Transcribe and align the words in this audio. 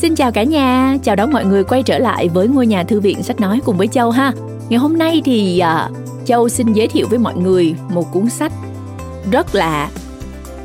Xin 0.00 0.14
chào 0.14 0.32
cả 0.32 0.42
nhà, 0.42 0.96
chào 1.02 1.16
đón 1.16 1.32
mọi 1.32 1.44
người 1.44 1.64
quay 1.64 1.82
trở 1.82 1.98
lại 1.98 2.28
với 2.28 2.48
ngôi 2.48 2.66
nhà 2.66 2.84
thư 2.84 3.00
viện 3.00 3.22
sách 3.22 3.40
nói 3.40 3.60
cùng 3.64 3.76
với 3.76 3.86
Châu 3.86 4.10
ha. 4.10 4.32
Ngày 4.68 4.78
hôm 4.78 4.98
nay 4.98 5.22
thì 5.24 5.62
uh, 5.62 5.96
Châu 6.26 6.48
xin 6.48 6.72
giới 6.72 6.88
thiệu 6.88 7.06
với 7.10 7.18
mọi 7.18 7.36
người 7.36 7.74
một 7.90 8.12
cuốn 8.12 8.30
sách 8.30 8.52
rất 9.30 9.54
là 9.54 9.90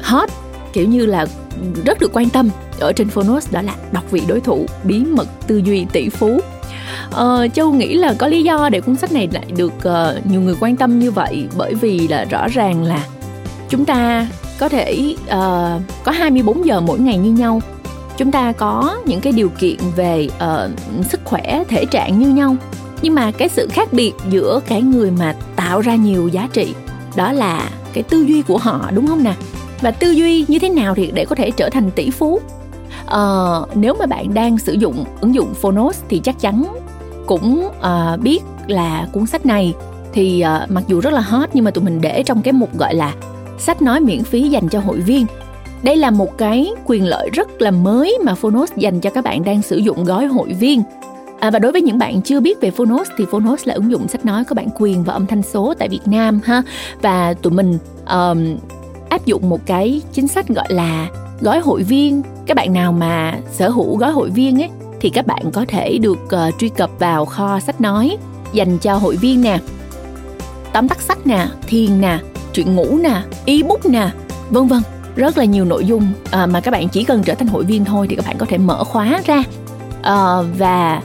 hot, 0.01 0.29
kiểu 0.73 0.87
như 0.87 1.05
là 1.05 1.25
rất 1.85 1.99
được 1.99 2.11
quan 2.13 2.29
tâm. 2.29 2.49
Ở 2.79 2.93
trên 2.93 3.09
Phonos 3.09 3.51
đó 3.51 3.61
là 3.61 3.75
đọc 3.91 4.03
vị 4.11 4.21
đối 4.27 4.39
thủ 4.39 4.65
bí 4.83 4.99
mật 5.05 5.27
tư 5.47 5.57
duy 5.57 5.85
tỷ 5.93 6.09
phú. 6.09 6.39
Uh, 7.09 7.53
châu 7.53 7.73
nghĩ 7.73 7.93
là 7.93 8.13
có 8.17 8.27
lý 8.27 8.43
do 8.43 8.69
để 8.69 8.81
cuốn 8.81 8.95
sách 8.95 9.11
này 9.11 9.29
lại 9.31 9.45
được 9.57 9.73
uh, 9.77 10.25
nhiều 10.25 10.41
người 10.41 10.55
quan 10.59 10.75
tâm 10.75 10.99
như 10.99 11.11
vậy 11.11 11.47
bởi 11.57 11.73
vì 11.73 12.07
là 12.07 12.25
rõ 12.25 12.47
ràng 12.47 12.83
là 12.83 13.05
chúng 13.69 13.85
ta 13.85 14.27
có 14.59 14.69
thể 14.69 15.15
uh, 15.25 15.81
có 16.03 16.11
24 16.11 16.65
giờ 16.65 16.81
mỗi 16.81 16.99
ngày 16.99 17.17
như 17.17 17.31
nhau 17.31 17.61
chúng 18.17 18.31
ta 18.31 18.51
có 18.51 18.97
những 19.05 19.21
cái 19.21 19.33
điều 19.33 19.49
kiện 19.49 19.77
về 19.95 20.27
uh, 20.35 21.05
sức 21.05 21.21
khỏe 21.23 21.63
thể 21.67 21.85
trạng 21.85 22.19
như 22.19 22.29
nhau. 22.29 22.55
Nhưng 23.01 23.15
mà 23.15 23.31
cái 23.31 23.49
sự 23.49 23.67
khác 23.71 23.93
biệt 23.93 24.13
giữa 24.29 24.59
cái 24.67 24.81
người 24.81 25.11
mà 25.11 25.35
tạo 25.55 25.81
ra 25.81 25.95
nhiều 25.95 26.27
giá 26.27 26.49
trị 26.53 26.73
đó 27.15 27.31
là 27.31 27.69
cái 27.93 28.03
tư 28.03 28.21
duy 28.21 28.41
của 28.41 28.57
họ 28.57 28.91
đúng 28.93 29.07
không 29.07 29.23
nè 29.23 29.33
và 29.81 29.91
tư 29.91 30.11
duy 30.11 30.45
như 30.47 30.59
thế 30.59 30.69
nào 30.69 30.95
thì 30.95 31.11
để 31.13 31.25
có 31.25 31.35
thể 31.35 31.51
trở 31.51 31.69
thành 31.69 31.91
tỷ 31.91 32.09
phú? 32.09 32.39
Uh, 33.05 33.77
nếu 33.77 33.95
mà 33.99 34.05
bạn 34.05 34.33
đang 34.33 34.57
sử 34.57 34.73
dụng 34.73 35.05
ứng 35.21 35.35
dụng 35.35 35.53
Phonos 35.53 36.01
thì 36.09 36.19
chắc 36.23 36.39
chắn 36.39 36.65
cũng 37.25 37.67
uh, 37.67 38.19
biết 38.19 38.39
là 38.67 39.07
cuốn 39.13 39.25
sách 39.25 39.45
này 39.45 39.73
thì 40.13 40.43
uh, 40.63 40.71
mặc 40.71 40.83
dù 40.87 40.99
rất 40.99 41.13
là 41.13 41.21
hot 41.21 41.49
nhưng 41.53 41.65
mà 41.65 41.71
tụi 41.71 41.83
mình 41.83 42.01
để 42.01 42.23
trong 42.23 42.41
cái 42.41 42.53
mục 42.53 42.77
gọi 42.77 42.95
là 42.95 43.13
sách 43.59 43.81
nói 43.81 43.99
miễn 43.99 44.23
phí 44.23 44.49
dành 44.49 44.69
cho 44.69 44.79
hội 44.79 44.99
viên 44.99 45.25
đây 45.83 45.95
là 45.95 46.11
một 46.11 46.37
cái 46.37 46.71
quyền 46.85 47.05
lợi 47.05 47.29
rất 47.33 47.61
là 47.61 47.71
mới 47.71 48.17
mà 48.23 48.35
Phonos 48.35 48.71
dành 48.75 48.99
cho 48.99 49.09
các 49.09 49.23
bạn 49.23 49.43
đang 49.43 49.61
sử 49.61 49.77
dụng 49.77 50.03
gói 50.03 50.25
hội 50.25 50.53
viên. 50.53 50.83
À, 51.39 51.51
và 51.51 51.59
đối 51.59 51.71
với 51.71 51.81
những 51.81 51.97
bạn 51.97 52.21
chưa 52.21 52.39
biết 52.39 52.61
về 52.61 52.71
Phonos 52.71 53.09
thì 53.17 53.25
Phonos 53.31 53.67
là 53.67 53.73
ứng 53.73 53.91
dụng 53.91 54.07
sách 54.07 54.25
nói 54.25 54.43
có 54.43 54.55
bản 54.55 54.67
quyền 54.79 55.03
và 55.03 55.13
âm 55.13 55.25
thanh 55.25 55.41
số 55.43 55.73
tại 55.79 55.89
Việt 55.89 56.01
Nam 56.05 56.39
ha. 56.43 56.63
Và 57.01 57.33
tụi 57.33 57.53
mình 57.53 57.77
um, 58.09 58.57
áp 59.09 59.25
dụng 59.25 59.49
một 59.49 59.65
cái 59.65 60.01
chính 60.13 60.27
sách 60.27 60.47
gọi 60.47 60.65
là 60.69 61.07
gói 61.41 61.59
hội 61.59 61.83
viên. 61.83 62.21
Các 62.45 62.57
bạn 62.57 62.73
nào 62.73 62.91
mà 62.91 63.39
sở 63.51 63.69
hữu 63.69 63.97
gói 63.97 64.11
hội 64.11 64.29
viên 64.29 64.61
ấy 64.61 64.69
thì 64.99 65.09
các 65.09 65.27
bạn 65.27 65.51
có 65.53 65.65
thể 65.67 65.97
được 65.97 66.19
uh, 66.25 66.59
truy 66.59 66.69
cập 66.69 66.89
vào 66.99 67.25
kho 67.25 67.59
sách 67.59 67.81
nói 67.81 68.17
dành 68.53 68.77
cho 68.77 68.95
hội 68.95 69.15
viên 69.15 69.41
nè. 69.41 69.59
Tóm 70.73 70.87
tắt 70.87 71.01
sách 71.01 71.27
nè 71.27 71.47
thiền 71.67 72.01
nè 72.01 72.19
chuyện 72.53 72.75
ngủ 72.75 72.97
nè 72.97 73.21
ebook 73.45 73.85
nè 73.85 74.09
vân 74.49 74.67
vân 74.67 74.81
rất 75.15 75.37
là 75.37 75.43
nhiều 75.43 75.65
nội 75.65 75.85
dung 75.85 76.07
à, 76.31 76.45
mà 76.45 76.59
các 76.59 76.71
bạn 76.71 76.89
chỉ 76.89 77.03
cần 77.03 77.23
trở 77.23 77.35
thành 77.35 77.47
hội 77.47 77.63
viên 77.63 77.85
thôi 77.85 78.07
thì 78.09 78.15
các 78.15 78.25
bạn 78.25 78.37
có 78.37 78.45
thể 78.49 78.57
mở 78.57 78.83
khóa 78.83 79.21
ra. 79.25 79.43
À, 80.01 80.41
và 80.57 81.01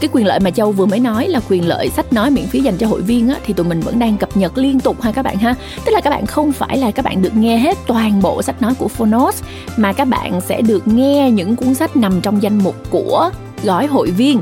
cái 0.00 0.08
quyền 0.12 0.26
lợi 0.26 0.40
mà 0.40 0.50
châu 0.50 0.72
vừa 0.72 0.86
mới 0.86 1.00
nói 1.00 1.28
là 1.28 1.40
quyền 1.48 1.68
lợi 1.68 1.88
sách 1.88 2.12
nói 2.12 2.30
miễn 2.30 2.46
phí 2.46 2.60
dành 2.60 2.76
cho 2.76 2.86
hội 2.86 3.02
viên 3.02 3.28
á, 3.28 3.36
thì 3.46 3.54
tụi 3.54 3.66
mình 3.66 3.80
vẫn 3.80 3.98
đang 3.98 4.16
cập 4.16 4.36
nhật 4.36 4.58
liên 4.58 4.80
tục 4.80 5.02
ha 5.02 5.12
các 5.12 5.22
bạn 5.22 5.36
ha. 5.36 5.54
Tức 5.84 5.92
là 5.92 6.00
các 6.00 6.10
bạn 6.10 6.26
không 6.26 6.52
phải 6.52 6.78
là 6.78 6.90
các 6.90 7.04
bạn 7.04 7.22
được 7.22 7.36
nghe 7.36 7.58
hết 7.58 7.78
toàn 7.86 8.22
bộ 8.22 8.42
sách 8.42 8.62
nói 8.62 8.74
của 8.78 8.88
phonos 8.88 9.42
mà 9.76 9.92
các 9.92 10.04
bạn 10.04 10.40
sẽ 10.40 10.62
được 10.62 10.88
nghe 10.88 11.30
những 11.30 11.56
cuốn 11.56 11.74
sách 11.74 11.96
nằm 11.96 12.20
trong 12.20 12.42
danh 12.42 12.58
mục 12.58 12.76
của 12.90 13.30
gói 13.62 13.86
hội 13.86 14.10
viên. 14.10 14.40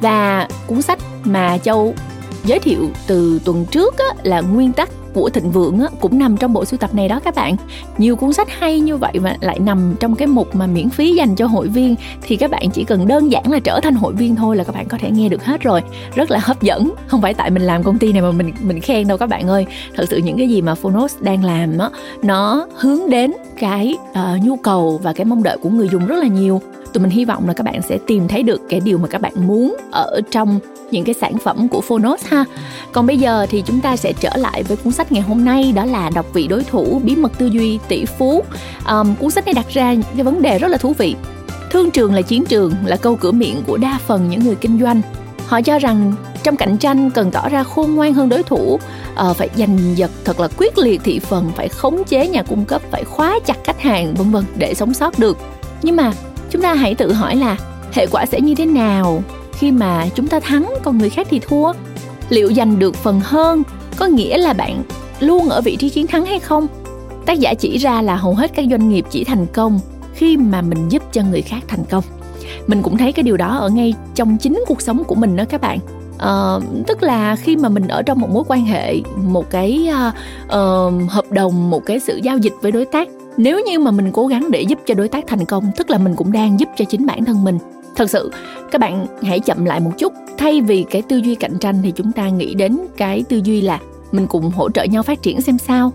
Và 0.00 0.48
cuốn 0.66 0.82
sách 0.82 0.98
mà 1.24 1.58
châu 1.58 1.94
giới 2.44 2.58
thiệu 2.58 2.90
từ 3.06 3.40
tuần 3.44 3.66
trước 3.70 3.98
á, 3.98 4.06
là 4.22 4.40
nguyên 4.40 4.72
tắc 4.72 4.90
của 5.14 5.30
thịnh 5.30 5.50
vượng 5.50 5.80
á, 5.80 5.86
cũng 6.00 6.18
nằm 6.18 6.36
trong 6.36 6.52
bộ 6.52 6.64
sưu 6.64 6.78
tập 6.78 6.94
này 6.94 7.08
đó 7.08 7.20
các 7.24 7.34
bạn. 7.34 7.56
Nhiều 7.98 8.16
cuốn 8.16 8.32
sách 8.32 8.48
hay 8.58 8.80
như 8.80 8.96
vậy 8.96 9.12
mà 9.22 9.36
lại 9.40 9.58
nằm 9.58 9.94
trong 10.00 10.14
cái 10.14 10.26
mục 10.26 10.54
mà 10.54 10.66
miễn 10.66 10.90
phí 10.90 11.14
dành 11.14 11.36
cho 11.36 11.46
hội 11.46 11.68
viên 11.68 11.94
thì 12.22 12.36
các 12.36 12.50
bạn 12.50 12.70
chỉ 12.70 12.84
cần 12.84 13.08
đơn 13.08 13.32
giản 13.32 13.52
là 13.52 13.58
trở 13.58 13.80
thành 13.82 13.94
hội 13.94 14.12
viên 14.12 14.36
thôi 14.36 14.56
là 14.56 14.64
các 14.64 14.74
bạn 14.74 14.88
có 14.88 14.98
thể 15.00 15.10
nghe 15.10 15.28
được 15.28 15.44
hết 15.44 15.60
rồi. 15.60 15.82
Rất 16.14 16.30
là 16.30 16.38
hấp 16.42 16.62
dẫn 16.62 16.92
không 17.06 17.22
phải 17.22 17.34
tại 17.34 17.50
mình 17.50 17.62
làm 17.62 17.82
công 17.82 17.98
ty 17.98 18.12
này 18.12 18.22
mà 18.22 18.32
mình 18.32 18.52
mình 18.60 18.80
khen 18.80 19.08
đâu 19.08 19.18
các 19.18 19.28
bạn 19.28 19.48
ơi. 19.48 19.66
Thật 19.96 20.04
sự 20.10 20.16
những 20.16 20.38
cái 20.38 20.48
gì 20.48 20.62
mà 20.62 20.74
Phonos 20.74 21.16
đang 21.20 21.44
làm 21.44 21.78
á 21.78 21.90
nó 22.22 22.66
hướng 22.76 23.10
đến 23.10 23.32
cái 23.58 23.96
uh, 24.10 24.42
nhu 24.42 24.56
cầu 24.56 25.00
và 25.02 25.12
cái 25.12 25.24
mong 25.24 25.42
đợi 25.42 25.56
của 25.62 25.68
người 25.68 25.88
dùng 25.88 26.06
rất 26.06 26.16
là 26.16 26.26
nhiều. 26.26 26.60
Tụi 26.92 27.02
mình 27.02 27.10
hy 27.10 27.24
vọng 27.24 27.48
là 27.48 27.54
các 27.54 27.64
bạn 27.64 27.82
sẽ 27.82 27.98
tìm 28.06 28.28
thấy 28.28 28.42
được 28.42 28.60
cái 28.68 28.80
điều 28.80 28.98
mà 28.98 29.08
các 29.08 29.20
bạn 29.20 29.32
muốn 29.46 29.76
ở 29.90 30.20
trong 30.30 30.58
những 30.90 31.04
cái 31.04 31.14
sản 31.20 31.38
phẩm 31.38 31.68
của 31.68 31.80
Phonos 31.80 32.24
ha. 32.24 32.44
Còn 32.92 33.06
bây 33.06 33.18
giờ 33.18 33.46
thì 33.50 33.62
chúng 33.66 33.80
ta 33.80 33.96
sẽ 33.96 34.12
trở 34.12 34.30
lại 34.36 34.62
với 34.62 34.76
cuốn 34.76 34.92
sách 34.92 35.01
ngày 35.10 35.22
hôm 35.22 35.44
nay 35.44 35.72
đó 35.72 35.84
là 35.84 36.10
đọc 36.14 36.26
vị 36.32 36.48
đối 36.48 36.64
thủ 36.64 37.00
bí 37.04 37.16
mật 37.16 37.32
tư 37.38 37.46
duy 37.46 37.78
tỷ 37.88 38.04
phú. 38.04 38.44
Um, 38.88 39.14
cuốn 39.14 39.30
sách 39.30 39.44
này 39.44 39.54
đặt 39.54 39.68
ra 39.68 39.94
cái 40.14 40.24
vấn 40.24 40.42
đề 40.42 40.58
rất 40.58 40.68
là 40.68 40.78
thú 40.78 40.94
vị. 40.98 41.14
Thương 41.70 41.90
trường 41.90 42.14
là 42.14 42.22
chiến 42.22 42.44
trường 42.44 42.74
là 42.84 42.96
câu 42.96 43.16
cửa 43.16 43.32
miệng 43.32 43.62
của 43.66 43.76
đa 43.76 43.98
phần 44.06 44.28
những 44.28 44.44
người 44.44 44.54
kinh 44.54 44.80
doanh. 44.80 45.00
Họ 45.46 45.60
cho 45.60 45.78
rằng 45.78 46.14
trong 46.42 46.56
cạnh 46.56 46.78
tranh 46.78 47.10
cần 47.10 47.30
tỏ 47.30 47.48
ra 47.48 47.62
khôn 47.62 47.94
ngoan 47.94 48.14
hơn 48.14 48.28
đối 48.28 48.42
thủ 48.42 48.78
uh, 49.30 49.36
phải 49.36 49.48
giành 49.56 49.78
giật 49.96 50.10
thật 50.24 50.40
là 50.40 50.48
quyết 50.56 50.78
liệt 50.78 51.00
thị 51.04 51.18
phần 51.18 51.50
phải 51.56 51.68
khống 51.68 52.04
chế 52.04 52.28
nhà 52.28 52.42
cung 52.42 52.64
cấp 52.64 52.82
phải 52.90 53.04
khóa 53.04 53.38
chặt 53.46 53.56
khách 53.64 53.80
hàng 53.80 54.14
vân 54.14 54.30
vân 54.30 54.44
để 54.56 54.74
sống 54.74 54.94
sót 54.94 55.18
được 55.18 55.38
nhưng 55.82 55.96
mà 55.96 56.12
chúng 56.50 56.62
ta 56.62 56.74
hãy 56.74 56.94
tự 56.94 57.12
hỏi 57.12 57.36
là 57.36 57.56
hệ 57.92 58.06
quả 58.06 58.26
sẽ 58.26 58.40
như 58.40 58.54
thế 58.54 58.66
nào 58.66 59.22
khi 59.52 59.70
mà 59.70 60.06
chúng 60.14 60.26
ta 60.26 60.40
thắng 60.40 60.74
còn 60.82 60.98
người 60.98 61.10
khác 61.10 61.26
thì 61.30 61.38
thua 61.48 61.72
liệu 62.28 62.52
giành 62.54 62.78
được 62.78 62.94
phần 62.94 63.20
hơn 63.24 63.62
có 63.96 64.06
nghĩa 64.06 64.38
là 64.38 64.52
bạn 64.52 64.82
luôn 65.20 65.48
ở 65.48 65.60
vị 65.60 65.76
trí 65.76 65.88
chiến 65.88 66.06
thắng 66.06 66.26
hay 66.26 66.38
không? 66.38 66.66
Tác 67.26 67.38
giả 67.38 67.54
chỉ 67.54 67.78
ra 67.78 68.02
là 68.02 68.16
hầu 68.16 68.34
hết 68.34 68.50
các 68.54 68.66
doanh 68.70 68.88
nghiệp 68.88 69.04
chỉ 69.10 69.24
thành 69.24 69.46
công 69.46 69.80
khi 70.14 70.36
mà 70.36 70.62
mình 70.62 70.88
giúp 70.88 71.02
cho 71.12 71.22
người 71.30 71.42
khác 71.42 71.60
thành 71.68 71.84
công. 71.90 72.04
Mình 72.66 72.82
cũng 72.82 72.96
thấy 72.96 73.12
cái 73.12 73.22
điều 73.22 73.36
đó 73.36 73.56
ở 73.56 73.68
ngay 73.68 73.94
trong 74.14 74.38
chính 74.38 74.64
cuộc 74.66 74.82
sống 74.82 75.04
của 75.04 75.14
mình 75.14 75.36
đó 75.36 75.44
các 75.48 75.60
bạn. 75.60 75.78
À, 76.18 76.58
tức 76.86 77.02
là 77.02 77.36
khi 77.36 77.56
mà 77.56 77.68
mình 77.68 77.88
ở 77.88 78.02
trong 78.02 78.20
một 78.20 78.30
mối 78.30 78.44
quan 78.48 78.64
hệ 78.64 79.00
một 79.16 79.50
cái 79.50 79.88
uh, 79.90 80.14
uh, 80.44 81.10
hợp 81.10 81.30
đồng 81.30 81.70
một 81.70 81.86
cái 81.86 82.00
sự 82.00 82.20
giao 82.22 82.38
dịch 82.38 82.52
với 82.62 82.72
đối 82.72 82.84
tác 82.84 83.08
nếu 83.36 83.60
như 83.60 83.78
mà 83.78 83.90
mình 83.90 84.12
cố 84.12 84.26
gắng 84.26 84.50
để 84.50 84.62
giúp 84.62 84.78
cho 84.86 84.94
đối 84.94 85.08
tác 85.08 85.24
thành 85.26 85.44
công 85.44 85.70
tức 85.76 85.90
là 85.90 85.98
mình 85.98 86.16
cũng 86.16 86.32
đang 86.32 86.60
giúp 86.60 86.68
cho 86.76 86.84
chính 86.84 87.06
bản 87.06 87.24
thân 87.24 87.44
mình 87.44 87.58
thật 87.96 88.10
sự 88.10 88.30
các 88.70 88.80
bạn 88.80 89.06
hãy 89.22 89.40
chậm 89.40 89.64
lại 89.64 89.80
một 89.80 89.90
chút. 89.98 90.12
Thay 90.38 90.60
vì 90.60 90.84
cái 90.90 91.02
tư 91.02 91.16
duy 91.16 91.34
cạnh 91.34 91.58
tranh 91.58 91.80
thì 91.82 91.92
chúng 91.96 92.12
ta 92.12 92.28
nghĩ 92.28 92.54
đến 92.54 92.78
cái 92.96 93.24
tư 93.28 93.40
duy 93.44 93.60
là 93.60 93.80
mình 94.12 94.26
cùng 94.26 94.50
hỗ 94.50 94.70
trợ 94.70 94.84
nhau 94.84 95.02
phát 95.02 95.22
triển 95.22 95.40
xem 95.40 95.58
sao. 95.58 95.92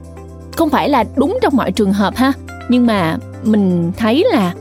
Không 0.56 0.70
phải 0.70 0.90
là 0.90 1.04
đúng 1.16 1.40
trong 1.42 1.56
mọi 1.56 1.72
trường 1.72 1.94
hợp 1.94 2.16
ha 2.16 2.34
nhưng 2.70 2.88
mà 2.88 3.18
mình 3.44 3.92
thấy 3.98 4.26
là 4.32 4.54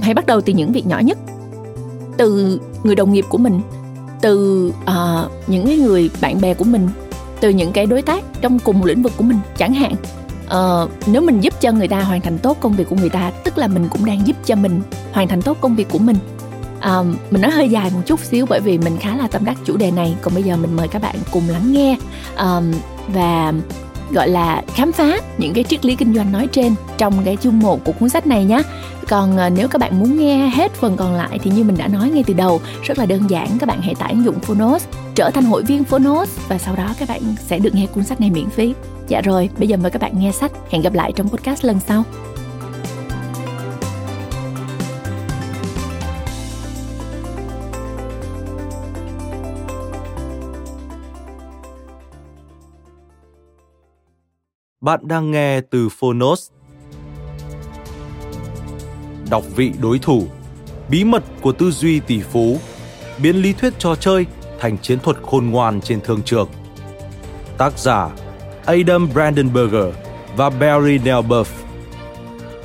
hãy 0.00 0.14
bắt 0.14 0.26
đầu 0.26 0.40
từ 0.40 0.52
những 0.52 0.72
việc 0.72 0.86
nhỏ 0.86 0.98
nhất. 0.98 1.18
Từ 2.16 2.60
người 2.84 2.94
đồng 2.94 3.12
nghiệp 3.12 3.24
của 3.28 3.38
mình 3.38 3.60
từ 4.20 4.68
uh, 4.82 5.30
những 5.46 5.66
cái 5.66 5.76
người 5.76 6.10
bạn 6.20 6.40
bè 6.40 6.54
của 6.54 6.64
mình 6.64 6.88
từ 7.40 7.48
những 7.48 7.72
cái 7.72 7.86
đối 7.86 8.02
tác 8.02 8.24
trong 8.40 8.58
cùng 8.58 8.78
một 8.78 8.86
lĩnh 8.86 9.02
vực 9.02 9.12
của 9.16 9.24
mình 9.24 9.38
chẳng 9.56 9.74
hạn. 9.74 9.94
Uh, 10.46 10.90
nếu 11.06 11.22
mình 11.22 11.40
giúp 11.40 11.60
cho 11.60 11.72
người 11.72 11.88
ta 11.88 12.00
hoàn 12.00 12.20
thành 12.20 12.38
tốt 12.38 12.56
công 12.60 12.72
việc 12.72 12.88
của 12.88 12.96
người 12.96 13.10
ta 13.10 13.30
tức 13.44 13.58
là 13.58 13.68
mình 13.68 13.88
cũng 13.90 14.04
đang 14.04 14.26
giúp 14.26 14.36
cho 14.44 14.56
mình 14.56 14.80
hoàn 15.12 15.28
thành 15.28 15.42
tốt 15.42 15.58
công 15.60 15.76
việc 15.76 15.88
của 15.90 15.98
mình 15.98 16.16
um, 16.84 17.16
mình 17.30 17.42
nói 17.42 17.50
hơi 17.50 17.68
dài 17.68 17.90
một 17.94 18.00
chút 18.06 18.20
xíu 18.20 18.46
bởi 18.48 18.60
vì 18.60 18.78
mình 18.78 18.96
khá 19.00 19.16
là 19.16 19.28
tâm 19.28 19.44
đắc 19.44 19.56
chủ 19.64 19.76
đề 19.76 19.90
này 19.90 20.16
còn 20.22 20.34
bây 20.34 20.42
giờ 20.42 20.56
mình 20.56 20.76
mời 20.76 20.88
các 20.88 21.02
bạn 21.02 21.16
cùng 21.32 21.48
lắng 21.48 21.72
nghe 21.72 21.96
um, 22.38 22.72
và 23.08 23.52
gọi 24.10 24.28
là 24.28 24.62
khám 24.74 24.92
phá 24.92 25.18
những 25.38 25.54
cái 25.54 25.64
triết 25.64 25.84
lý 25.84 25.96
kinh 25.96 26.14
doanh 26.14 26.32
nói 26.32 26.48
trên 26.52 26.74
trong 26.98 27.24
cái 27.24 27.36
chương 27.36 27.58
một 27.58 27.84
của 27.84 27.92
cuốn 27.92 28.08
sách 28.08 28.26
này 28.26 28.44
nhé. 28.44 28.62
Còn 29.08 29.36
ờ, 29.36 29.50
nếu 29.50 29.68
các 29.68 29.80
bạn 29.80 29.98
muốn 29.98 30.18
nghe 30.18 30.48
hết 30.48 30.72
phần 30.74 30.96
còn 30.96 31.14
lại 31.14 31.38
thì 31.42 31.50
như 31.50 31.64
mình 31.64 31.76
đã 31.78 31.88
nói 31.88 32.10
ngay 32.10 32.24
từ 32.26 32.34
đầu, 32.34 32.60
rất 32.82 32.98
là 32.98 33.06
đơn 33.06 33.30
giản 33.30 33.48
các 33.58 33.66
bạn 33.66 33.80
hãy 33.82 33.94
tải 33.94 34.12
ứng 34.12 34.24
dụng 34.24 34.40
Phonos, 34.40 34.84
trở 35.14 35.30
thành 35.30 35.44
hội 35.44 35.62
viên 35.62 35.84
Phonos 35.84 36.30
và 36.48 36.58
sau 36.58 36.76
đó 36.76 36.94
các 36.98 37.08
bạn 37.08 37.20
sẽ 37.46 37.58
được 37.58 37.74
nghe 37.74 37.86
cuốn 37.86 38.04
sách 38.04 38.20
này 38.20 38.30
miễn 38.30 38.50
phí. 38.50 38.74
Dạ 39.08 39.20
rồi, 39.20 39.50
bây 39.58 39.68
giờ 39.68 39.76
mời 39.76 39.90
các 39.90 40.02
bạn 40.02 40.12
nghe 40.18 40.32
sách. 40.32 40.52
Hẹn 40.70 40.82
gặp 40.82 40.94
lại 40.94 41.12
trong 41.12 41.28
podcast 41.28 41.64
lần 41.64 41.78
sau. 41.88 42.04
Bạn 54.86 55.00
đang 55.02 55.30
nghe 55.30 55.60
từ 55.60 55.88
Phonos. 55.88 56.50
Đọc 59.30 59.44
vị 59.56 59.72
đối 59.80 59.98
thủ, 59.98 60.26
bí 60.88 61.04
mật 61.04 61.24
của 61.40 61.52
tư 61.52 61.70
duy 61.70 62.00
tỷ 62.00 62.20
phú, 62.20 62.58
biến 63.18 63.36
lý 63.36 63.52
thuyết 63.52 63.72
trò 63.78 63.94
chơi 63.94 64.26
thành 64.60 64.78
chiến 64.78 64.98
thuật 64.98 65.16
khôn 65.22 65.46
ngoan 65.46 65.80
trên 65.80 66.00
thương 66.00 66.22
trường. 66.22 66.48
Tác 67.58 67.78
giả 67.78 68.10
Adam 68.66 69.08
Brandenberger 69.12 69.94
và 70.36 70.50
Barry 70.50 70.98
Nelbuff. 70.98 71.44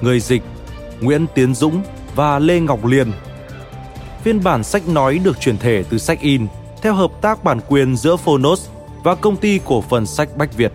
Người 0.01 0.19
dịch 0.19 0.41
Nguyễn 0.99 1.25
Tiến 1.35 1.55
Dũng 1.55 1.81
và 2.15 2.39
Lê 2.39 2.59
Ngọc 2.59 2.85
Liên. 2.85 3.11
Phiên 4.23 4.43
bản 4.43 4.63
sách 4.63 4.87
nói 4.87 5.19
được 5.23 5.39
chuyển 5.39 5.57
thể 5.57 5.83
từ 5.89 5.97
sách 5.97 6.19
in 6.21 6.47
theo 6.81 6.93
hợp 6.93 7.11
tác 7.21 7.43
bản 7.43 7.59
quyền 7.69 7.95
giữa 7.95 8.15
Phonos 8.15 8.67
và 9.03 9.15
công 9.15 9.37
ty 9.37 9.59
cổ 9.65 9.81
phần 9.81 10.05
sách 10.05 10.29
Bách 10.37 10.57
Việt. 10.57 10.71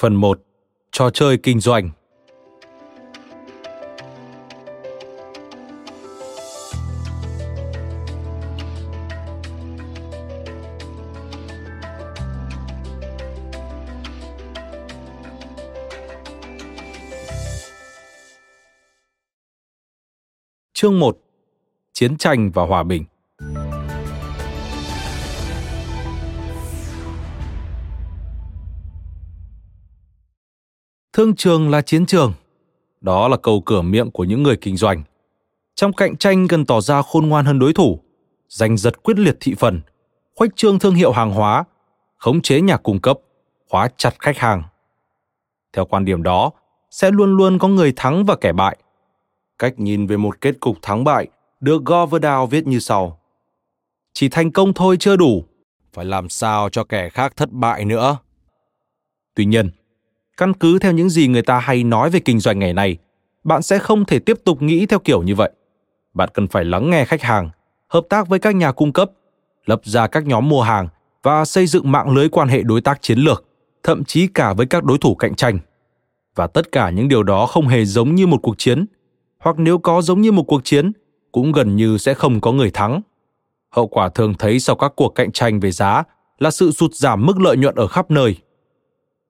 Phần 0.00 0.14
1. 0.14 0.40
Trò 0.92 1.10
chơi 1.10 1.38
kinh 1.42 1.60
doanh 1.60 1.90
Chương 20.72 21.00
1 21.00 21.18
Chiến 21.92 22.16
tranh 22.18 22.50
và 22.50 22.66
hòa 22.66 22.82
bình 22.82 23.04
Thương 31.12 31.34
trường 31.36 31.70
là 31.70 31.82
chiến 31.82 32.06
trường. 32.06 32.32
Đó 33.00 33.28
là 33.28 33.36
câu 33.36 33.62
cửa 33.66 33.82
miệng 33.82 34.10
của 34.10 34.24
những 34.24 34.42
người 34.42 34.56
kinh 34.56 34.76
doanh. 34.76 35.02
Trong 35.74 35.92
cạnh 35.92 36.16
tranh 36.16 36.48
cần 36.48 36.66
tỏ 36.66 36.80
ra 36.80 37.02
khôn 37.02 37.28
ngoan 37.28 37.44
hơn 37.44 37.58
đối 37.58 37.72
thủ, 37.72 38.00
giành 38.48 38.76
giật 38.76 39.02
quyết 39.02 39.18
liệt 39.18 39.36
thị 39.40 39.54
phần, 39.58 39.80
khoách 40.34 40.56
trương 40.56 40.78
thương 40.78 40.94
hiệu 40.94 41.12
hàng 41.12 41.30
hóa, 41.30 41.64
khống 42.16 42.42
chế 42.42 42.60
nhà 42.60 42.76
cung 42.76 43.00
cấp, 43.00 43.18
khóa 43.68 43.88
chặt 43.96 44.14
khách 44.18 44.38
hàng. 44.38 44.62
Theo 45.72 45.84
quan 45.84 46.04
điểm 46.04 46.22
đó, 46.22 46.50
sẽ 46.90 47.10
luôn 47.10 47.36
luôn 47.36 47.58
có 47.58 47.68
người 47.68 47.92
thắng 47.96 48.24
và 48.24 48.36
kẻ 48.36 48.52
bại– 48.52 48.76
Cách 49.60 49.80
nhìn 49.80 50.06
về 50.06 50.16
một 50.16 50.40
kết 50.40 50.60
cục 50.60 50.78
thắng 50.82 51.04
bại 51.04 51.26
được 51.60 51.84
Goverdale 51.84 52.46
viết 52.50 52.66
như 52.66 52.78
sau. 52.78 53.20
Chỉ 54.12 54.28
thành 54.28 54.52
công 54.52 54.72
thôi 54.72 54.96
chưa 55.00 55.16
đủ, 55.16 55.44
phải 55.92 56.04
làm 56.04 56.28
sao 56.28 56.68
cho 56.68 56.84
kẻ 56.84 57.08
khác 57.08 57.36
thất 57.36 57.52
bại 57.52 57.84
nữa. 57.84 58.16
Tuy 59.34 59.44
nhiên, 59.44 59.70
căn 60.40 60.54
cứ 60.54 60.78
theo 60.78 60.92
những 60.92 61.10
gì 61.10 61.28
người 61.28 61.42
ta 61.42 61.58
hay 61.58 61.84
nói 61.84 62.10
về 62.10 62.20
kinh 62.20 62.40
doanh 62.40 62.58
ngày 62.58 62.72
nay, 62.72 62.96
bạn 63.44 63.62
sẽ 63.62 63.78
không 63.78 64.04
thể 64.04 64.18
tiếp 64.18 64.36
tục 64.44 64.62
nghĩ 64.62 64.86
theo 64.86 64.98
kiểu 64.98 65.22
như 65.22 65.34
vậy. 65.34 65.50
Bạn 66.14 66.28
cần 66.34 66.48
phải 66.48 66.64
lắng 66.64 66.90
nghe 66.90 67.04
khách 67.04 67.22
hàng, 67.22 67.50
hợp 67.88 68.04
tác 68.08 68.28
với 68.28 68.38
các 68.38 68.54
nhà 68.54 68.72
cung 68.72 68.92
cấp, 68.92 69.10
lập 69.66 69.80
ra 69.84 70.06
các 70.06 70.26
nhóm 70.26 70.48
mua 70.48 70.62
hàng 70.62 70.88
và 71.22 71.44
xây 71.44 71.66
dựng 71.66 71.92
mạng 71.92 72.10
lưới 72.10 72.28
quan 72.28 72.48
hệ 72.48 72.62
đối 72.62 72.80
tác 72.80 73.02
chiến 73.02 73.18
lược, 73.18 73.44
thậm 73.82 74.04
chí 74.04 74.26
cả 74.26 74.52
với 74.52 74.66
các 74.66 74.84
đối 74.84 74.98
thủ 74.98 75.14
cạnh 75.14 75.34
tranh. 75.34 75.58
Và 76.34 76.46
tất 76.46 76.72
cả 76.72 76.90
những 76.90 77.08
điều 77.08 77.22
đó 77.22 77.46
không 77.46 77.68
hề 77.68 77.84
giống 77.84 78.14
như 78.14 78.26
một 78.26 78.38
cuộc 78.42 78.58
chiến– 78.58 78.86
hoặc 79.40 79.58
nếu 79.58 79.78
có 79.78 80.02
giống 80.02 80.20
như 80.20 80.32
một 80.32 80.42
cuộc 80.42 80.64
chiến, 80.64 80.92
cũng 81.32 81.52
gần 81.52 81.76
như 81.76 81.98
sẽ 81.98 82.14
không 82.14 82.40
có 82.40 82.52
người 82.52 82.70
thắng. 82.70 83.00
Hậu 83.70 83.86
quả 83.86 84.08
thường 84.08 84.34
thấy 84.38 84.60
sau 84.60 84.76
các 84.76 84.92
cuộc 84.96 85.08
cạnh 85.08 85.32
tranh 85.32 85.60
về 85.60 85.70
giá 85.70 86.02
là 86.38 86.50
sự 86.50 86.72
sụt 86.72 86.94
giảm 86.94 87.26
mức 87.26 87.40
lợi 87.40 87.56
nhuận 87.56 87.74
ở 87.74 87.86
khắp 87.86 88.10
nơi. 88.10 88.36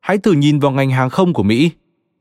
Hãy 0.01 0.19
thử 0.19 0.33
nhìn 0.33 0.59
vào 0.59 0.73
ngành 0.73 0.91
hàng 0.91 1.11
không 1.11 1.33
của 1.33 1.43
Mỹ. 1.43 1.71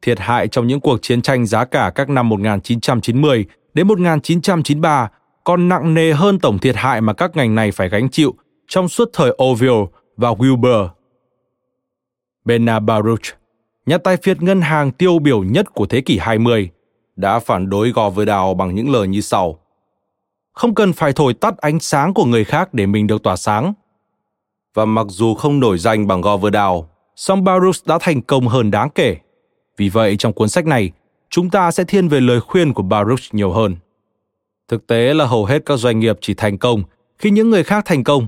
Thiệt 0.01 0.19
hại 0.19 0.47
trong 0.47 0.67
những 0.67 0.79
cuộc 0.79 1.01
chiến 1.01 1.21
tranh 1.21 1.45
giá 1.45 1.65
cả 1.65 1.91
các 1.95 2.09
năm 2.09 2.29
1990 2.29 3.45
đến 3.73 3.87
1993 3.87 5.09
còn 5.43 5.69
nặng 5.69 5.93
nề 5.93 6.13
hơn 6.13 6.39
tổng 6.39 6.59
thiệt 6.59 6.75
hại 6.75 7.01
mà 7.01 7.13
các 7.13 7.35
ngành 7.35 7.55
này 7.55 7.71
phải 7.71 7.89
gánh 7.89 8.09
chịu 8.09 8.35
trong 8.67 8.89
suốt 8.89 9.09
thời 9.13 9.35
Orville 9.43 9.85
và 10.17 10.31
Wilbur. 10.31 10.89
Bena 12.45 12.79
Baruch, 12.79 13.21
nhà 13.85 13.97
tài 13.97 14.17
phiệt 14.17 14.41
ngân 14.41 14.61
hàng 14.61 14.91
tiêu 14.91 15.19
biểu 15.19 15.43
nhất 15.43 15.73
của 15.73 15.85
thế 15.85 16.01
kỷ 16.01 16.17
20, 16.17 16.69
đã 17.15 17.39
phản 17.39 17.69
đối 17.69 17.91
Goverdale 17.91 18.53
bằng 18.53 18.75
những 18.75 18.91
lời 18.91 19.07
như 19.07 19.21
sau. 19.21 19.59
Không 20.53 20.75
cần 20.75 20.93
phải 20.93 21.13
thổi 21.13 21.33
tắt 21.33 21.57
ánh 21.57 21.79
sáng 21.79 22.13
của 22.13 22.25
người 22.25 22.43
khác 22.43 22.73
để 22.73 22.85
mình 22.85 23.07
được 23.07 23.23
tỏa 23.23 23.35
sáng. 23.35 23.73
Và 24.73 24.85
mặc 24.85 25.07
dù 25.09 25.33
không 25.35 25.59
nổi 25.59 25.77
danh 25.77 26.07
bằng 26.07 26.21
Goverdale, 26.21 26.79
song 27.19 27.43
Baruch 27.43 27.75
đã 27.85 27.97
thành 28.01 28.21
công 28.21 28.47
hơn 28.47 28.71
đáng 28.71 28.89
kể. 28.95 29.17
Vì 29.77 29.89
vậy 29.89 30.15
trong 30.17 30.33
cuốn 30.33 30.49
sách 30.49 30.65
này, 30.65 30.91
chúng 31.29 31.49
ta 31.49 31.71
sẽ 31.71 31.83
thiên 31.83 32.07
về 32.07 32.19
lời 32.19 32.39
khuyên 32.39 32.73
của 32.73 32.83
Baruch 32.83 33.19
nhiều 33.31 33.51
hơn. 33.51 33.75
Thực 34.67 34.87
tế 34.87 35.13
là 35.13 35.25
hầu 35.25 35.45
hết 35.45 35.61
các 35.65 35.77
doanh 35.77 35.99
nghiệp 35.99 36.17
chỉ 36.21 36.33
thành 36.33 36.57
công 36.57 36.83
khi 37.17 37.29
những 37.29 37.49
người 37.49 37.63
khác 37.63 37.85
thành 37.85 38.03
công. 38.03 38.27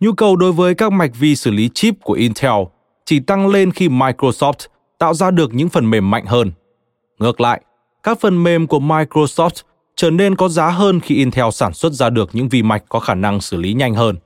Nhu 0.00 0.12
cầu 0.12 0.36
đối 0.36 0.52
với 0.52 0.74
các 0.74 0.92
mạch 0.92 1.10
vi 1.18 1.36
xử 1.36 1.50
lý 1.50 1.70
chip 1.74 1.94
của 2.02 2.12
Intel 2.12 2.62
chỉ 3.04 3.20
tăng 3.20 3.48
lên 3.48 3.72
khi 3.72 3.88
Microsoft 3.88 4.66
tạo 4.98 5.14
ra 5.14 5.30
được 5.30 5.54
những 5.54 5.68
phần 5.68 5.90
mềm 5.90 6.10
mạnh 6.10 6.26
hơn. 6.26 6.52
Ngược 7.18 7.40
lại, 7.40 7.62
các 8.02 8.20
phần 8.20 8.42
mềm 8.42 8.66
của 8.66 8.80
Microsoft 8.80 9.62
trở 9.96 10.10
nên 10.10 10.36
có 10.36 10.48
giá 10.48 10.70
hơn 10.70 11.00
khi 11.00 11.16
Intel 11.16 11.50
sản 11.52 11.72
xuất 11.72 11.92
ra 11.92 12.10
được 12.10 12.30
những 12.32 12.48
vi 12.48 12.62
mạch 12.62 12.84
có 12.88 13.00
khả 13.00 13.14
năng 13.14 13.40
xử 13.40 13.56
lý 13.56 13.72
nhanh 13.74 13.94
hơn. 13.94 14.16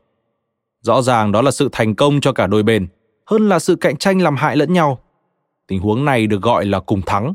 Rõ 0.83 1.03
ràng 1.03 1.33
đó 1.33 1.43
là 1.43 1.51
sự 1.51 1.69
thành 1.73 1.95
công 1.95 2.21
cho 2.21 2.33
cả 2.33 2.47
đôi 2.47 2.63
bên, 2.63 2.89
hơn 3.31 3.49
là 3.49 3.59
sự 3.59 3.77
cạnh 3.77 3.97
tranh 3.97 4.23
làm 4.23 4.37
hại 4.37 4.57
lẫn 4.57 4.73
nhau. 4.73 4.99
Tình 5.67 5.81
huống 5.81 6.05
này 6.05 6.27
được 6.27 6.43
gọi 6.43 6.65
là 6.65 6.81
cùng 6.81 7.03
thắng. 7.03 7.35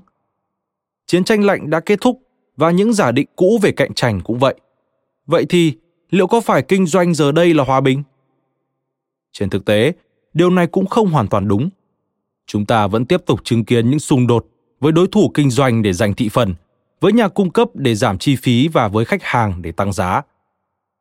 Chiến 1.07 1.23
tranh 1.23 1.43
lạnh 1.43 1.69
đã 1.69 1.79
kết 1.79 2.01
thúc 2.01 2.21
và 2.57 2.71
những 2.71 2.93
giả 2.93 3.11
định 3.11 3.27
cũ 3.35 3.59
về 3.61 3.71
cạnh 3.71 3.93
tranh 3.93 4.21
cũng 4.23 4.39
vậy. 4.39 4.55
Vậy 5.25 5.45
thì, 5.49 5.73
liệu 6.09 6.27
có 6.27 6.41
phải 6.41 6.61
kinh 6.61 6.85
doanh 6.85 7.13
giờ 7.13 7.31
đây 7.31 7.53
là 7.53 7.63
hòa 7.63 7.81
bình? 7.81 8.03
Trên 9.31 9.49
thực 9.49 9.65
tế, 9.65 9.93
điều 10.33 10.49
này 10.49 10.67
cũng 10.67 10.85
không 10.85 11.09
hoàn 11.09 11.27
toàn 11.27 11.47
đúng. 11.47 11.69
Chúng 12.47 12.65
ta 12.65 12.87
vẫn 12.87 13.05
tiếp 13.05 13.21
tục 13.25 13.39
chứng 13.43 13.65
kiến 13.65 13.89
những 13.89 13.99
xung 13.99 14.27
đột 14.27 14.45
với 14.79 14.91
đối 14.91 15.07
thủ 15.07 15.31
kinh 15.33 15.49
doanh 15.49 15.81
để 15.81 15.93
giành 15.93 16.13
thị 16.13 16.29
phần, 16.29 16.55
với 17.01 17.13
nhà 17.13 17.27
cung 17.27 17.51
cấp 17.51 17.67
để 17.73 17.95
giảm 17.95 18.17
chi 18.17 18.35
phí 18.35 18.67
và 18.67 18.87
với 18.87 19.05
khách 19.05 19.23
hàng 19.23 19.61
để 19.61 19.71
tăng 19.71 19.93
giá. 19.93 20.21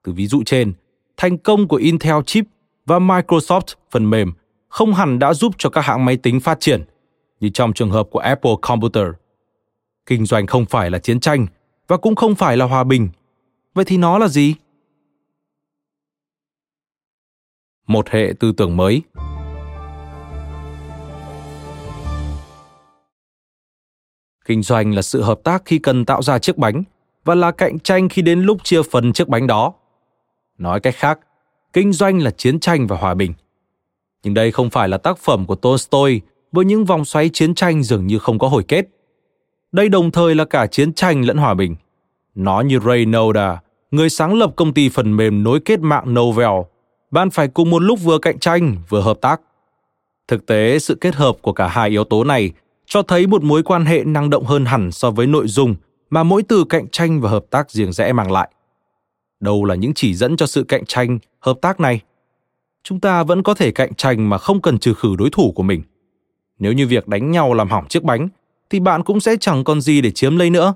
Từ 0.04 0.12
ví 0.12 0.26
dụ 0.26 0.42
trên, 0.46 0.72
thành 1.16 1.38
công 1.38 1.68
của 1.68 1.76
Intel 1.76 2.16
chip 2.26 2.44
và 2.86 2.98
Microsoft 2.98 3.74
phần 3.90 4.10
mềm 4.10 4.32
không 4.74 4.94
hẳn 4.94 5.18
đã 5.18 5.34
giúp 5.34 5.54
cho 5.58 5.70
các 5.70 5.80
hãng 5.80 6.04
máy 6.04 6.16
tính 6.16 6.40
phát 6.40 6.60
triển, 6.60 6.84
như 7.40 7.48
trong 7.48 7.72
trường 7.72 7.90
hợp 7.90 8.08
của 8.10 8.18
Apple 8.18 8.50
Computer. 8.62 9.06
Kinh 10.06 10.26
doanh 10.26 10.46
không 10.46 10.66
phải 10.66 10.90
là 10.90 10.98
chiến 10.98 11.20
tranh 11.20 11.46
và 11.88 11.96
cũng 11.96 12.14
không 12.14 12.34
phải 12.34 12.56
là 12.56 12.64
hòa 12.64 12.84
bình. 12.84 13.08
Vậy 13.74 13.84
thì 13.84 13.96
nó 13.96 14.18
là 14.18 14.28
gì? 14.28 14.54
Một 17.86 18.08
hệ 18.08 18.32
tư 18.40 18.52
tưởng 18.56 18.76
mới 18.76 19.02
Kinh 24.44 24.62
doanh 24.62 24.94
là 24.94 25.02
sự 25.02 25.22
hợp 25.22 25.40
tác 25.44 25.62
khi 25.64 25.78
cần 25.78 26.04
tạo 26.04 26.22
ra 26.22 26.38
chiếc 26.38 26.58
bánh 26.58 26.82
và 27.24 27.34
là 27.34 27.50
cạnh 27.50 27.78
tranh 27.78 28.08
khi 28.08 28.22
đến 28.22 28.42
lúc 28.42 28.64
chia 28.64 28.82
phần 28.82 29.12
chiếc 29.12 29.28
bánh 29.28 29.46
đó. 29.46 29.72
Nói 30.58 30.80
cách 30.80 30.94
khác, 30.96 31.18
kinh 31.72 31.92
doanh 31.92 32.22
là 32.22 32.30
chiến 32.30 32.60
tranh 32.60 32.86
và 32.86 32.96
hòa 32.96 33.14
bình. 33.14 33.34
Nhưng 34.24 34.34
đây 34.34 34.50
không 34.50 34.70
phải 34.70 34.88
là 34.88 34.98
tác 34.98 35.18
phẩm 35.18 35.46
của 35.46 35.54
Tolstoy 35.54 36.20
với 36.52 36.64
những 36.64 36.84
vòng 36.84 37.04
xoáy 37.04 37.28
chiến 37.28 37.54
tranh 37.54 37.82
dường 37.82 38.06
như 38.06 38.18
không 38.18 38.38
có 38.38 38.48
hồi 38.48 38.62
kết. 38.68 38.86
Đây 39.72 39.88
đồng 39.88 40.10
thời 40.10 40.34
là 40.34 40.44
cả 40.44 40.66
chiến 40.66 40.92
tranh 40.92 41.24
lẫn 41.24 41.36
hòa 41.36 41.54
bình. 41.54 41.76
Nó 42.34 42.60
như 42.60 42.78
Ray 42.86 43.06
Noda, 43.06 43.60
người 43.90 44.10
sáng 44.10 44.38
lập 44.38 44.52
công 44.56 44.74
ty 44.74 44.88
phần 44.88 45.16
mềm 45.16 45.42
nối 45.42 45.60
kết 45.60 45.80
mạng 45.80 46.14
Novell, 46.14 46.60
bạn 47.10 47.30
phải 47.30 47.48
cùng 47.48 47.70
một 47.70 47.82
lúc 47.82 48.00
vừa 48.02 48.18
cạnh 48.18 48.38
tranh 48.38 48.76
vừa 48.88 49.00
hợp 49.00 49.20
tác. 49.20 49.40
Thực 50.28 50.46
tế, 50.46 50.78
sự 50.78 50.94
kết 50.94 51.14
hợp 51.14 51.36
của 51.42 51.52
cả 51.52 51.68
hai 51.68 51.90
yếu 51.90 52.04
tố 52.04 52.24
này 52.24 52.52
cho 52.86 53.02
thấy 53.02 53.26
một 53.26 53.42
mối 53.42 53.62
quan 53.62 53.84
hệ 53.84 54.04
năng 54.04 54.30
động 54.30 54.44
hơn 54.44 54.64
hẳn 54.64 54.92
so 54.92 55.10
với 55.10 55.26
nội 55.26 55.48
dung 55.48 55.74
mà 56.10 56.22
mỗi 56.22 56.42
từ 56.42 56.64
cạnh 56.64 56.88
tranh 56.88 57.20
và 57.20 57.30
hợp 57.30 57.44
tác 57.50 57.70
riêng 57.70 57.92
rẽ 57.92 58.12
mang 58.12 58.32
lại. 58.32 58.48
Đâu 59.40 59.64
là 59.64 59.74
những 59.74 59.94
chỉ 59.94 60.14
dẫn 60.14 60.36
cho 60.36 60.46
sự 60.46 60.64
cạnh 60.68 60.84
tranh, 60.86 61.18
hợp 61.40 61.58
tác 61.60 61.80
này? 61.80 62.00
Chúng 62.84 63.00
ta 63.00 63.22
vẫn 63.22 63.42
có 63.42 63.54
thể 63.54 63.70
cạnh 63.70 63.94
tranh 63.94 64.28
mà 64.28 64.38
không 64.38 64.60
cần 64.60 64.78
trừ 64.78 64.94
khử 64.94 65.16
đối 65.18 65.30
thủ 65.30 65.52
của 65.52 65.62
mình. 65.62 65.82
Nếu 66.58 66.72
như 66.72 66.86
việc 66.86 67.08
đánh 67.08 67.30
nhau 67.30 67.54
làm 67.54 67.68
hỏng 67.68 67.88
chiếc 67.88 68.02
bánh, 68.02 68.28
thì 68.70 68.80
bạn 68.80 69.02
cũng 69.02 69.20
sẽ 69.20 69.36
chẳng 69.40 69.64
còn 69.64 69.80
gì 69.80 70.00
để 70.00 70.10
chiếm 70.10 70.36
lấy 70.36 70.50
nữa. 70.50 70.74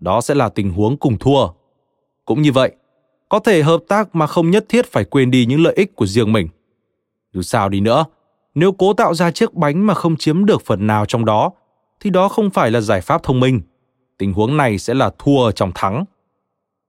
Đó 0.00 0.20
sẽ 0.20 0.34
là 0.34 0.48
tình 0.48 0.70
huống 0.70 0.96
cùng 0.96 1.18
thua. 1.18 1.48
Cũng 2.24 2.42
như 2.42 2.52
vậy, 2.52 2.72
có 3.28 3.38
thể 3.38 3.62
hợp 3.62 3.80
tác 3.88 4.14
mà 4.14 4.26
không 4.26 4.50
nhất 4.50 4.64
thiết 4.68 4.92
phải 4.92 5.04
quên 5.04 5.30
đi 5.30 5.46
những 5.46 5.62
lợi 5.62 5.74
ích 5.74 5.96
của 5.96 6.06
riêng 6.06 6.32
mình. 6.32 6.48
Dù 7.32 7.42
sao 7.42 7.68
đi 7.68 7.80
nữa, 7.80 8.04
nếu 8.54 8.72
cố 8.72 8.92
tạo 8.92 9.14
ra 9.14 9.30
chiếc 9.30 9.54
bánh 9.54 9.86
mà 9.86 9.94
không 9.94 10.16
chiếm 10.16 10.44
được 10.46 10.62
phần 10.66 10.86
nào 10.86 11.06
trong 11.06 11.24
đó 11.24 11.50
thì 12.00 12.10
đó 12.10 12.28
không 12.28 12.50
phải 12.50 12.70
là 12.70 12.80
giải 12.80 13.00
pháp 13.00 13.22
thông 13.22 13.40
minh 13.40 13.60
tình 14.18 14.32
huống 14.32 14.56
này 14.56 14.78
sẽ 14.78 14.94
là 14.94 15.10
thua 15.18 15.50
trong 15.50 15.72
thắng 15.74 16.04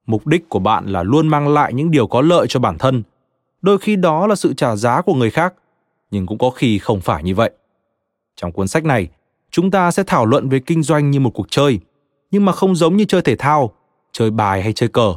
mục 0.05 0.27
đích 0.27 0.49
của 0.49 0.59
bạn 0.59 0.85
là 0.85 1.03
luôn 1.03 1.27
mang 1.27 1.47
lại 1.47 1.73
những 1.73 1.91
điều 1.91 2.07
có 2.07 2.21
lợi 2.21 2.45
cho 2.49 2.59
bản 2.59 2.77
thân 2.77 3.03
đôi 3.63 3.77
khi 3.77 3.95
đó 3.95 4.27
là 4.27 4.35
sự 4.35 4.53
trả 4.53 4.75
giá 4.75 5.01
của 5.01 5.13
người 5.13 5.31
khác 5.31 5.53
nhưng 6.11 6.25
cũng 6.25 6.37
có 6.37 6.49
khi 6.49 6.79
không 6.79 7.01
phải 7.01 7.23
như 7.23 7.35
vậy 7.35 7.51
trong 8.35 8.51
cuốn 8.51 8.67
sách 8.67 8.85
này 8.85 9.07
chúng 9.51 9.71
ta 9.71 9.91
sẽ 9.91 10.03
thảo 10.07 10.25
luận 10.25 10.49
về 10.49 10.59
kinh 10.59 10.83
doanh 10.83 11.11
như 11.11 11.19
một 11.19 11.31
cuộc 11.33 11.47
chơi 11.49 11.79
nhưng 12.31 12.45
mà 12.45 12.51
không 12.51 12.75
giống 12.75 12.97
như 12.97 13.05
chơi 13.05 13.21
thể 13.21 13.35
thao 13.35 13.73
chơi 14.11 14.31
bài 14.31 14.63
hay 14.63 14.73
chơi 14.73 14.89
cờ 14.89 15.15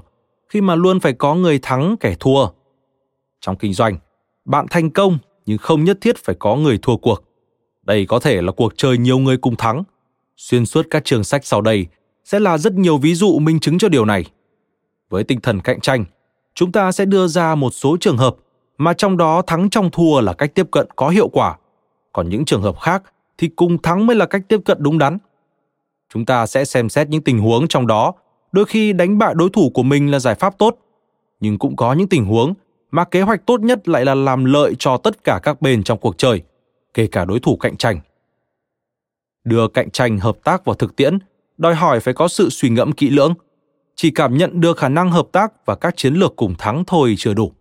khi 0.48 0.60
mà 0.60 0.74
luôn 0.74 1.00
phải 1.00 1.12
có 1.12 1.34
người 1.34 1.58
thắng 1.62 1.96
kẻ 2.00 2.14
thua 2.20 2.46
trong 3.40 3.56
kinh 3.56 3.72
doanh 3.72 3.98
bạn 4.44 4.66
thành 4.70 4.90
công 4.90 5.18
nhưng 5.46 5.58
không 5.58 5.84
nhất 5.84 5.98
thiết 6.00 6.16
phải 6.16 6.36
có 6.38 6.56
người 6.56 6.78
thua 6.82 6.96
cuộc. 6.96 7.24
Đây 7.82 8.06
có 8.06 8.18
thể 8.18 8.42
là 8.42 8.52
cuộc 8.52 8.72
chơi 8.76 8.98
nhiều 8.98 9.18
người 9.18 9.36
cùng 9.36 9.56
thắng. 9.56 9.82
Xuyên 10.36 10.66
suốt 10.66 10.86
các 10.90 11.04
trường 11.04 11.24
sách 11.24 11.46
sau 11.46 11.60
đây 11.60 11.86
sẽ 12.24 12.40
là 12.40 12.58
rất 12.58 12.72
nhiều 12.72 12.98
ví 12.98 13.14
dụ 13.14 13.38
minh 13.38 13.60
chứng 13.60 13.78
cho 13.78 13.88
điều 13.88 14.04
này. 14.04 14.24
Với 15.10 15.24
tinh 15.24 15.40
thần 15.40 15.60
cạnh 15.60 15.80
tranh, 15.80 16.04
chúng 16.56 16.72
ta 16.72 16.92
sẽ 16.92 17.04
đưa 17.04 17.26
ra 17.26 17.54
một 17.54 17.70
số 17.70 17.96
trường 18.00 18.16
hợp 18.16 18.36
mà 18.78 18.92
trong 18.92 19.16
đó 19.16 19.42
thắng 19.42 19.70
trong 19.70 19.90
thua 19.90 20.20
là 20.20 20.32
cách 20.32 20.54
tiếp 20.54 20.66
cận 20.70 20.86
có 20.96 21.08
hiệu 21.08 21.28
quả. 21.28 21.56
Còn 22.12 22.28
những 22.28 22.44
trường 22.44 22.62
hợp 22.62 22.80
khác 22.80 23.02
thì 23.38 23.48
cùng 23.48 23.82
thắng 23.82 24.06
mới 24.06 24.16
là 24.16 24.26
cách 24.26 24.42
tiếp 24.48 24.60
cận 24.64 24.76
đúng 24.80 24.98
đắn. 24.98 25.18
Chúng 26.14 26.24
ta 26.24 26.46
sẽ 26.46 26.64
xem 26.64 26.88
xét 26.88 27.08
những 27.08 27.22
tình 27.22 27.38
huống 27.38 27.68
trong 27.68 27.86
đó, 27.86 28.12
đôi 28.52 28.64
khi 28.64 28.92
đánh 28.92 29.18
bại 29.18 29.34
đối 29.36 29.50
thủ 29.50 29.70
của 29.74 29.82
mình 29.82 30.10
là 30.10 30.18
giải 30.18 30.34
pháp 30.34 30.58
tốt, 30.58 30.78
nhưng 31.40 31.58
cũng 31.58 31.76
có 31.76 31.92
những 31.92 32.08
tình 32.08 32.24
huống 32.24 32.54
mà 32.90 33.04
kế 33.04 33.22
hoạch 33.22 33.46
tốt 33.46 33.60
nhất 33.60 33.88
lại 33.88 34.04
là 34.04 34.14
làm 34.14 34.44
lợi 34.44 34.74
cho 34.78 34.96
tất 34.96 35.24
cả 35.24 35.40
các 35.42 35.62
bên 35.62 35.82
trong 35.82 35.98
cuộc 35.98 36.18
chơi, 36.18 36.42
kể 36.94 37.06
cả 37.06 37.24
đối 37.24 37.40
thủ 37.40 37.56
cạnh 37.56 37.76
tranh. 37.76 38.00
Đưa 39.44 39.68
cạnh 39.68 39.90
tranh 39.90 40.18
hợp 40.18 40.36
tác 40.44 40.64
vào 40.64 40.74
thực 40.74 40.96
tiễn 40.96 41.18
đòi 41.58 41.74
hỏi 41.74 42.00
phải 42.00 42.14
có 42.14 42.28
sự 42.28 42.50
suy 42.50 42.68
ngẫm 42.68 42.92
kỹ 42.92 43.10
lưỡng. 43.10 43.34
Chỉ 43.96 44.10
cảm 44.10 44.36
nhận 44.36 44.60
được 44.60 44.76
khả 44.78 44.88
năng 44.88 45.10
hợp 45.10 45.28
tác 45.32 45.66
và 45.66 45.74
các 45.74 45.96
chiến 45.96 46.14
lược 46.14 46.36
cùng 46.36 46.54
thắng 46.58 46.84
thôi 46.86 47.14
chưa 47.18 47.34
đủ. 47.34 47.52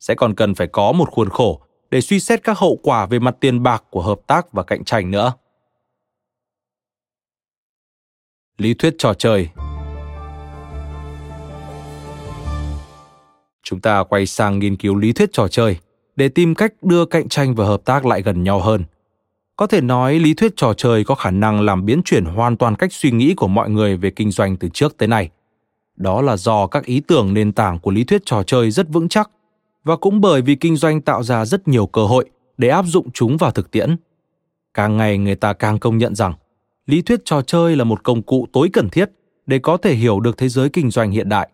Sẽ 0.00 0.14
còn 0.14 0.34
cần 0.34 0.54
phải 0.54 0.66
có 0.66 0.92
một 0.92 1.10
khuôn 1.10 1.28
khổ 1.28 1.60
để 1.90 2.00
suy 2.00 2.20
xét 2.20 2.44
các 2.44 2.58
hậu 2.58 2.78
quả 2.82 3.06
về 3.06 3.18
mặt 3.18 3.36
tiền 3.40 3.62
bạc 3.62 3.84
của 3.90 4.02
hợp 4.02 4.20
tác 4.26 4.52
và 4.52 4.62
cạnh 4.62 4.84
tranh 4.84 5.10
nữa. 5.10 5.32
Lý 8.58 8.74
thuyết 8.74 8.94
trò 8.98 9.14
chơi 9.14 9.48
Chúng 13.62 13.80
ta 13.80 14.04
quay 14.04 14.26
sang 14.26 14.58
nghiên 14.58 14.76
cứu 14.76 14.96
lý 14.96 15.12
thuyết 15.12 15.32
trò 15.32 15.48
chơi 15.48 15.76
để 16.16 16.28
tìm 16.28 16.54
cách 16.54 16.72
đưa 16.82 17.04
cạnh 17.04 17.28
tranh 17.28 17.54
và 17.54 17.66
hợp 17.66 17.84
tác 17.84 18.06
lại 18.06 18.22
gần 18.22 18.42
nhau 18.42 18.60
hơn. 18.60 18.84
Có 19.56 19.66
thể 19.66 19.80
nói 19.80 20.18
lý 20.18 20.34
thuyết 20.34 20.52
trò 20.56 20.74
chơi 20.74 21.04
có 21.04 21.14
khả 21.14 21.30
năng 21.30 21.60
làm 21.60 21.86
biến 21.86 22.02
chuyển 22.04 22.24
hoàn 22.24 22.56
toàn 22.56 22.74
cách 22.74 22.92
suy 22.92 23.10
nghĩ 23.10 23.34
của 23.34 23.48
mọi 23.48 23.70
người 23.70 23.96
về 23.96 24.10
kinh 24.10 24.30
doanh 24.30 24.56
từ 24.56 24.68
trước 24.68 24.96
tới 24.96 25.08
nay. 25.08 25.30
Đó 25.98 26.22
là 26.22 26.36
do 26.36 26.66
các 26.66 26.84
ý 26.84 27.00
tưởng 27.00 27.34
nền 27.34 27.52
tảng 27.52 27.78
của 27.78 27.90
lý 27.90 28.04
thuyết 28.04 28.22
trò 28.24 28.42
chơi 28.42 28.70
rất 28.70 28.88
vững 28.88 29.08
chắc 29.08 29.30
và 29.84 29.96
cũng 29.96 30.20
bởi 30.20 30.42
vì 30.42 30.54
kinh 30.54 30.76
doanh 30.76 31.00
tạo 31.00 31.22
ra 31.22 31.44
rất 31.44 31.68
nhiều 31.68 31.86
cơ 31.86 32.04
hội 32.04 32.30
để 32.58 32.68
áp 32.68 32.84
dụng 32.86 33.10
chúng 33.10 33.36
vào 33.36 33.50
thực 33.50 33.70
tiễn. 33.70 33.96
Càng 34.74 34.96
ngày 34.96 35.18
người 35.18 35.34
ta 35.34 35.52
càng 35.52 35.78
công 35.78 35.98
nhận 35.98 36.14
rằng 36.14 36.34
lý 36.86 37.02
thuyết 37.02 37.20
trò 37.24 37.42
chơi 37.42 37.76
là 37.76 37.84
một 37.84 38.02
công 38.04 38.22
cụ 38.22 38.46
tối 38.52 38.70
cần 38.72 38.88
thiết 38.88 39.10
để 39.46 39.58
có 39.58 39.76
thể 39.76 39.94
hiểu 39.94 40.20
được 40.20 40.38
thế 40.38 40.48
giới 40.48 40.68
kinh 40.68 40.90
doanh 40.90 41.10
hiện 41.10 41.28
đại. 41.28 41.48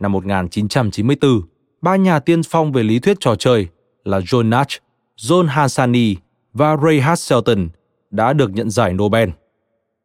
Năm 0.00 0.12
1994, 0.12 1.40
ba 1.82 1.96
nhà 1.96 2.18
tiên 2.18 2.40
phong 2.42 2.72
về 2.72 2.82
lý 2.82 2.98
thuyết 2.98 3.16
trò 3.20 3.34
chơi 3.34 3.68
là 4.04 4.18
John 4.18 4.48
Nash, 4.48 4.82
John 5.16 5.46
Hassani 5.46 6.16
và 6.52 6.76
Ray 6.76 7.00
Hasselton 7.00 7.68
đã 8.10 8.32
được 8.32 8.50
nhận 8.50 8.70
giải 8.70 8.92
Nobel. 8.92 9.28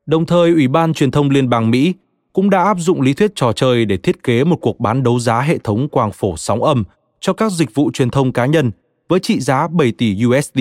Đồng 0.06 0.26
thời, 0.26 0.52
Ủy 0.52 0.68
ban 0.68 0.94
Truyền 0.94 1.12
thông 1.12 1.30
Liên 1.30 1.50
bang 1.50 1.72
Mỹ 1.72 1.94
cũng 2.36 2.50
đã 2.50 2.64
áp 2.64 2.78
dụng 2.80 3.02
lý 3.02 3.14
thuyết 3.14 3.32
trò 3.36 3.52
chơi 3.54 3.86
để 3.86 3.98
thiết 3.98 4.24
kế 4.24 4.44
một 4.44 4.58
cuộc 4.62 4.80
bán 4.80 5.04
đấu 5.04 5.20
giá 5.20 5.42
hệ 5.42 5.58
thống 5.58 5.90
quang 5.90 6.12
phổ 6.12 6.38
sóng 6.38 6.64
âm 6.64 6.84
cho 7.20 7.34
các 7.34 7.52
dịch 7.52 7.76
vụ 7.76 7.92
truyền 7.94 8.10
thông 8.10 8.32
cá 8.32 8.46
nhân 8.46 8.72
với 9.10 9.20
trị 9.20 9.40
giá 9.40 9.68
7 9.68 9.92
tỷ 9.92 10.26
USD. 10.26 10.60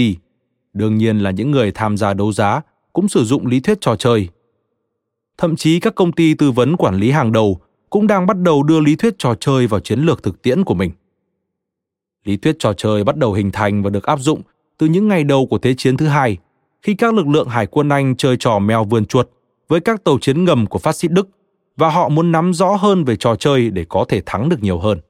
Đương 0.73 0.97
nhiên 0.97 1.19
là 1.19 1.31
những 1.31 1.51
người 1.51 1.73
tham 1.73 1.97
gia 1.97 2.15
đấu 2.15 2.33
giá 2.33 2.61
cũng 2.93 3.09
sử 3.09 3.25
dụng 3.25 3.47
lý 3.47 3.61
thuyết 3.61 3.81
trò 3.81 3.97
chơi. 3.97 4.29
Thậm 5.39 5.57
chí 5.57 5.81
các 5.81 5.95
công 5.95 6.13
ty 6.13 6.35
tư 6.35 6.51
vấn 6.51 6.77
quản 6.77 6.95
lý 6.95 7.11
hàng 7.11 7.33
đầu 7.33 7.61
cũng 7.91 8.07
đang 8.07 8.27
bắt 8.27 8.37
đầu 8.39 8.63
đưa 8.63 8.81
lý 8.81 8.97
thuyết 8.97 9.15
trò 9.19 9.35
chơi 9.35 9.67
vào 9.67 9.81
chiến 9.81 10.01
lược 10.01 10.23
thực 10.23 10.43
tiễn 10.43 10.65
của 10.65 10.75
mình. 10.75 10.91
Lý 12.25 12.37
thuyết 12.37 12.57
trò 12.59 12.73
chơi 12.73 13.05
bắt 13.05 13.17
đầu 13.17 13.33
hình 13.33 13.51
thành 13.53 13.83
và 13.83 13.91
được 13.91 14.05
áp 14.05 14.21
dụng 14.21 14.41
từ 14.79 14.87
những 14.87 15.09
ngày 15.09 15.25
đầu 15.25 15.47
của 15.47 15.59
Thế 15.59 15.75
chiến 15.75 15.97
thứ 15.97 16.07
hai, 16.07 16.37
khi 16.83 16.95
các 16.95 17.15
lực 17.15 17.29
lượng 17.29 17.49
hải 17.49 17.67
quân 17.67 17.89
Anh 17.89 18.17
chơi 18.17 18.37
trò 18.37 18.59
mèo 18.59 18.85
vườn 18.85 19.05
chuột 19.05 19.29
với 19.69 19.81
các 19.81 20.05
tàu 20.05 20.19
chiến 20.21 20.45
ngầm 20.45 20.67
của 20.67 20.79
phát 20.79 20.97
xít 20.97 21.11
Đức 21.11 21.29
và 21.77 21.91
họ 21.91 22.09
muốn 22.09 22.33
nắm 22.33 22.55
rõ 22.55 22.77
hơn 22.77 23.05
về 23.05 23.17
trò 23.17 23.37
chơi 23.37 23.71
để 23.71 23.85
có 23.89 24.05
thể 24.09 24.23
thắng 24.27 24.49
được 24.49 24.63
nhiều 24.63 24.79
hơn. 24.79 25.01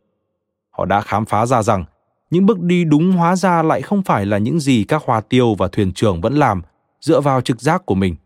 Họ 0.70 0.84
đã 0.84 1.00
khám 1.00 1.24
phá 1.24 1.46
ra 1.46 1.62
rằng 1.62 1.84
những 2.30 2.46
bước 2.46 2.60
đi 2.60 2.84
đúng 2.84 3.12
hóa 3.12 3.36
ra 3.36 3.62
lại 3.62 3.82
không 3.82 4.02
phải 4.02 4.26
là 4.26 4.38
những 4.38 4.60
gì 4.60 4.84
các 4.84 5.02
hòa 5.04 5.20
tiêu 5.20 5.54
và 5.54 5.68
thuyền 5.68 5.92
trưởng 5.92 6.20
vẫn 6.20 6.34
làm 6.34 6.62
dựa 7.00 7.20
vào 7.20 7.40
trực 7.40 7.60
giác 7.60 7.86
của 7.86 7.94
mình. 7.94 8.16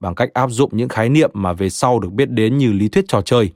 Bằng 0.00 0.14
cách 0.14 0.34
áp 0.34 0.50
dụng 0.50 0.70
những 0.76 0.88
khái 0.88 1.08
niệm 1.08 1.30
mà 1.34 1.52
về 1.52 1.70
sau 1.70 1.98
được 1.98 2.12
biết 2.12 2.30
đến 2.30 2.58
như 2.58 2.72
lý 2.72 2.88
thuyết 2.88 3.04
trò 3.08 3.22
chơi, 3.22 3.52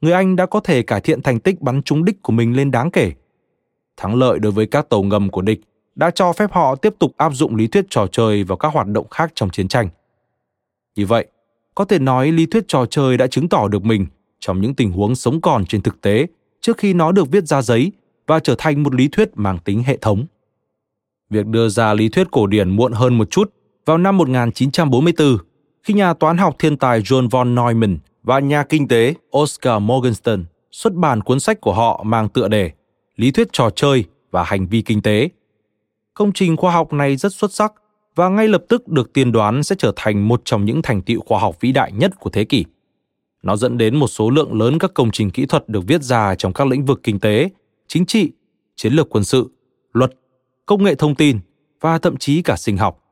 người 0.00 0.12
Anh 0.12 0.36
đã 0.36 0.46
có 0.46 0.60
thể 0.60 0.82
cải 0.82 1.00
thiện 1.00 1.22
thành 1.22 1.40
tích 1.40 1.60
bắn 1.60 1.82
trúng 1.82 2.04
đích 2.04 2.22
của 2.22 2.32
mình 2.32 2.56
lên 2.56 2.70
đáng 2.70 2.90
kể. 2.90 3.12
Thắng 3.96 4.14
lợi 4.14 4.38
đối 4.38 4.52
với 4.52 4.66
các 4.66 4.88
tàu 4.88 5.02
ngầm 5.02 5.30
của 5.30 5.42
địch 5.42 5.60
đã 5.94 6.10
cho 6.10 6.32
phép 6.32 6.52
họ 6.52 6.76
tiếp 6.76 6.94
tục 6.98 7.12
áp 7.16 7.30
dụng 7.34 7.56
lý 7.56 7.66
thuyết 7.66 7.84
trò 7.90 8.06
chơi 8.06 8.44
vào 8.44 8.58
các 8.58 8.72
hoạt 8.72 8.86
động 8.86 9.08
khác 9.08 9.32
trong 9.34 9.50
chiến 9.50 9.68
tranh. 9.68 9.88
Như 10.96 11.06
vậy, 11.06 11.26
có 11.74 11.84
thể 11.84 11.98
nói 11.98 12.32
lý 12.32 12.46
thuyết 12.46 12.64
trò 12.68 12.86
chơi 12.86 13.16
đã 13.16 13.26
chứng 13.26 13.48
tỏ 13.48 13.68
được 13.68 13.84
mình 13.84 14.06
trong 14.40 14.60
những 14.60 14.74
tình 14.74 14.92
huống 14.92 15.14
sống 15.14 15.40
còn 15.40 15.66
trên 15.66 15.82
thực 15.82 16.00
tế 16.00 16.26
trước 16.60 16.78
khi 16.78 16.94
nó 16.94 17.12
được 17.12 17.30
viết 17.30 17.44
ra 17.44 17.62
giấy 17.62 17.92
và 18.26 18.40
trở 18.40 18.54
thành 18.58 18.82
một 18.82 18.94
lý 18.94 19.08
thuyết 19.08 19.30
mang 19.34 19.58
tính 19.58 19.82
hệ 19.82 19.96
thống. 19.96 20.26
Việc 21.30 21.46
đưa 21.46 21.68
ra 21.68 21.94
lý 21.94 22.08
thuyết 22.08 22.30
cổ 22.30 22.46
điển 22.46 22.70
muộn 22.70 22.92
hơn 22.92 23.18
một 23.18 23.30
chút 23.30 23.52
vào 23.86 23.98
năm 23.98 24.16
1944 24.16 25.38
khi 25.82 25.94
nhà 25.94 26.14
toán 26.14 26.36
học 26.36 26.56
thiên 26.58 26.76
tài 26.76 27.00
John 27.00 27.28
von 27.28 27.54
Neumann 27.54 27.98
và 28.22 28.38
nhà 28.38 28.64
kinh 28.64 28.88
tế 28.88 29.14
Oscar 29.36 29.82
Morgenstern 29.82 30.44
xuất 30.70 30.94
bản 30.94 31.20
cuốn 31.20 31.40
sách 31.40 31.60
của 31.60 31.74
họ 31.74 32.02
mang 32.06 32.28
tựa 32.28 32.48
đề 32.48 32.70
Lý 33.16 33.30
thuyết 33.30 33.48
trò 33.52 33.70
chơi 33.70 34.04
và 34.30 34.44
hành 34.44 34.66
vi 34.66 34.82
kinh 34.82 35.02
tế 35.02 35.28
công 36.14 36.32
trình 36.32 36.56
khoa 36.56 36.72
học 36.72 36.92
này 36.92 37.16
rất 37.16 37.34
xuất 37.34 37.52
sắc 37.52 37.72
và 38.14 38.28
ngay 38.28 38.48
lập 38.48 38.64
tức 38.68 38.88
được 38.88 39.12
tiên 39.12 39.32
đoán 39.32 39.62
sẽ 39.62 39.76
trở 39.78 39.92
thành 39.96 40.28
một 40.28 40.42
trong 40.44 40.64
những 40.64 40.82
thành 40.82 41.02
tựu 41.02 41.20
khoa 41.20 41.40
học 41.40 41.56
vĩ 41.60 41.72
đại 41.72 41.92
nhất 41.92 42.20
của 42.20 42.30
thế 42.30 42.44
kỷ. 42.44 42.64
Nó 43.42 43.56
dẫn 43.56 43.78
đến 43.78 43.96
một 43.96 44.06
số 44.06 44.30
lượng 44.30 44.54
lớn 44.60 44.78
các 44.78 44.90
công 44.94 45.10
trình 45.10 45.30
kỹ 45.30 45.46
thuật 45.46 45.68
được 45.68 45.80
viết 45.86 46.02
ra 46.02 46.34
trong 46.34 46.52
các 46.52 46.66
lĩnh 46.66 46.84
vực 46.84 47.00
kinh 47.02 47.20
tế, 47.20 47.50
chính 47.86 48.06
trị, 48.06 48.32
chiến 48.76 48.92
lược 48.92 49.10
quân 49.10 49.24
sự, 49.24 49.50
luật, 49.92 50.12
công 50.66 50.84
nghệ 50.84 50.94
thông 50.94 51.14
tin 51.14 51.38
và 51.80 51.98
thậm 51.98 52.16
chí 52.16 52.42
cả 52.42 52.56
sinh 52.56 52.76
học. 52.76 53.04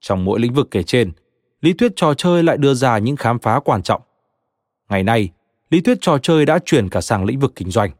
Trong 0.00 0.24
mỗi 0.24 0.40
lĩnh 0.40 0.54
vực 0.54 0.68
kể 0.70 0.82
trên, 0.82 1.12
lý 1.60 1.72
thuyết 1.72 1.92
trò 1.96 2.14
chơi 2.14 2.42
lại 2.42 2.56
đưa 2.56 2.74
ra 2.74 2.98
những 2.98 3.16
khám 3.16 3.38
phá 3.38 3.60
quan 3.64 3.82
trọng. 3.82 4.02
Ngày 4.88 5.02
nay, 5.02 5.28
lý 5.70 5.80
thuyết 5.80 5.98
trò 6.00 6.18
chơi 6.18 6.46
đã 6.46 6.58
chuyển 6.64 6.88
cả 6.88 7.00
sang 7.00 7.24
lĩnh 7.24 7.38
vực 7.38 7.52
kinh 7.56 7.70
doanh 7.70 7.90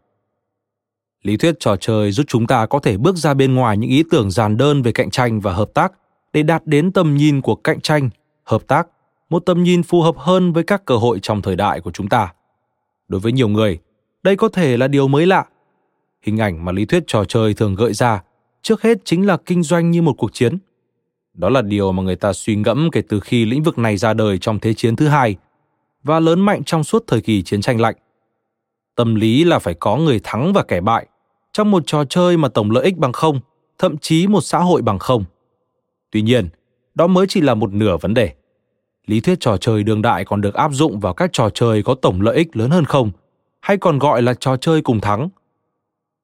lý 1.22 1.36
thuyết 1.36 1.54
trò 1.60 1.76
chơi 1.76 2.12
giúp 2.12 2.26
chúng 2.28 2.46
ta 2.46 2.66
có 2.66 2.78
thể 2.78 2.96
bước 2.96 3.16
ra 3.16 3.34
bên 3.34 3.54
ngoài 3.54 3.76
những 3.76 3.90
ý 3.90 4.02
tưởng 4.10 4.30
giản 4.30 4.56
đơn 4.56 4.82
về 4.82 4.92
cạnh 4.92 5.10
tranh 5.10 5.40
và 5.40 5.52
hợp 5.52 5.70
tác 5.74 5.92
để 6.32 6.42
đạt 6.42 6.62
đến 6.66 6.92
tầm 6.92 7.16
nhìn 7.16 7.40
của 7.40 7.54
cạnh 7.54 7.80
tranh, 7.80 8.10
hợp 8.44 8.66
tác, 8.66 8.88
một 9.30 9.46
tầm 9.46 9.62
nhìn 9.62 9.82
phù 9.82 10.02
hợp 10.02 10.14
hơn 10.18 10.52
với 10.52 10.64
các 10.64 10.84
cơ 10.84 10.96
hội 10.96 11.18
trong 11.22 11.42
thời 11.42 11.56
đại 11.56 11.80
của 11.80 11.90
chúng 11.90 12.08
ta. 12.08 12.32
Đối 13.08 13.20
với 13.20 13.32
nhiều 13.32 13.48
người, 13.48 13.78
đây 14.22 14.36
có 14.36 14.48
thể 14.48 14.76
là 14.76 14.88
điều 14.88 15.08
mới 15.08 15.26
lạ. 15.26 15.46
Hình 16.22 16.38
ảnh 16.38 16.64
mà 16.64 16.72
lý 16.72 16.84
thuyết 16.84 17.04
trò 17.06 17.24
chơi 17.24 17.54
thường 17.54 17.74
gợi 17.74 17.92
ra 17.92 18.22
trước 18.62 18.82
hết 18.82 18.98
chính 19.04 19.26
là 19.26 19.36
kinh 19.46 19.62
doanh 19.62 19.90
như 19.90 20.02
một 20.02 20.14
cuộc 20.18 20.32
chiến. 20.32 20.58
Đó 21.34 21.48
là 21.48 21.62
điều 21.62 21.92
mà 21.92 22.02
người 22.02 22.16
ta 22.16 22.32
suy 22.32 22.56
ngẫm 22.56 22.90
kể 22.92 23.02
từ 23.08 23.20
khi 23.20 23.44
lĩnh 23.44 23.62
vực 23.62 23.78
này 23.78 23.96
ra 23.96 24.14
đời 24.14 24.38
trong 24.38 24.58
thế 24.60 24.74
chiến 24.74 24.96
thứ 24.96 25.08
hai 25.08 25.36
và 26.02 26.20
lớn 26.20 26.40
mạnh 26.40 26.64
trong 26.64 26.84
suốt 26.84 27.04
thời 27.06 27.20
kỳ 27.20 27.42
chiến 27.42 27.60
tranh 27.60 27.80
lạnh. 27.80 27.94
Tâm 28.94 29.14
lý 29.14 29.44
là 29.44 29.58
phải 29.58 29.74
có 29.74 29.96
người 29.96 30.20
thắng 30.22 30.52
và 30.52 30.62
kẻ 30.62 30.80
bại 30.80 31.06
trong 31.52 31.70
một 31.70 31.82
trò 31.86 32.04
chơi 32.04 32.36
mà 32.36 32.48
tổng 32.48 32.70
lợi 32.70 32.84
ích 32.84 32.96
bằng 32.96 33.12
không, 33.12 33.40
thậm 33.78 33.98
chí 33.98 34.26
một 34.26 34.40
xã 34.40 34.58
hội 34.58 34.82
bằng 34.82 34.98
không 34.98 35.24
tuy 36.10 36.22
nhiên, 36.22 36.48
đó 36.94 37.06
mới 37.06 37.26
chỉ 37.28 37.40
là 37.40 37.54
một 37.54 37.72
nửa 37.72 37.96
vấn 37.96 38.14
đề. 38.14 38.34
Lý 39.06 39.20
thuyết 39.20 39.40
trò 39.40 39.56
chơi 39.56 39.82
đương 39.82 40.02
đại 40.02 40.24
còn 40.24 40.40
được 40.40 40.54
áp 40.54 40.72
dụng 40.72 41.00
vào 41.00 41.14
các 41.14 41.30
trò 41.32 41.50
chơi 41.50 41.82
có 41.82 41.94
tổng 41.94 42.20
lợi 42.20 42.36
ích 42.36 42.56
lớn 42.56 42.70
hơn 42.70 42.84
không? 42.84 43.10
Hay 43.60 43.76
còn 43.76 43.98
gọi 43.98 44.22
là 44.22 44.34
trò 44.34 44.56
chơi 44.56 44.82
cùng 44.82 45.00
thắng? 45.00 45.28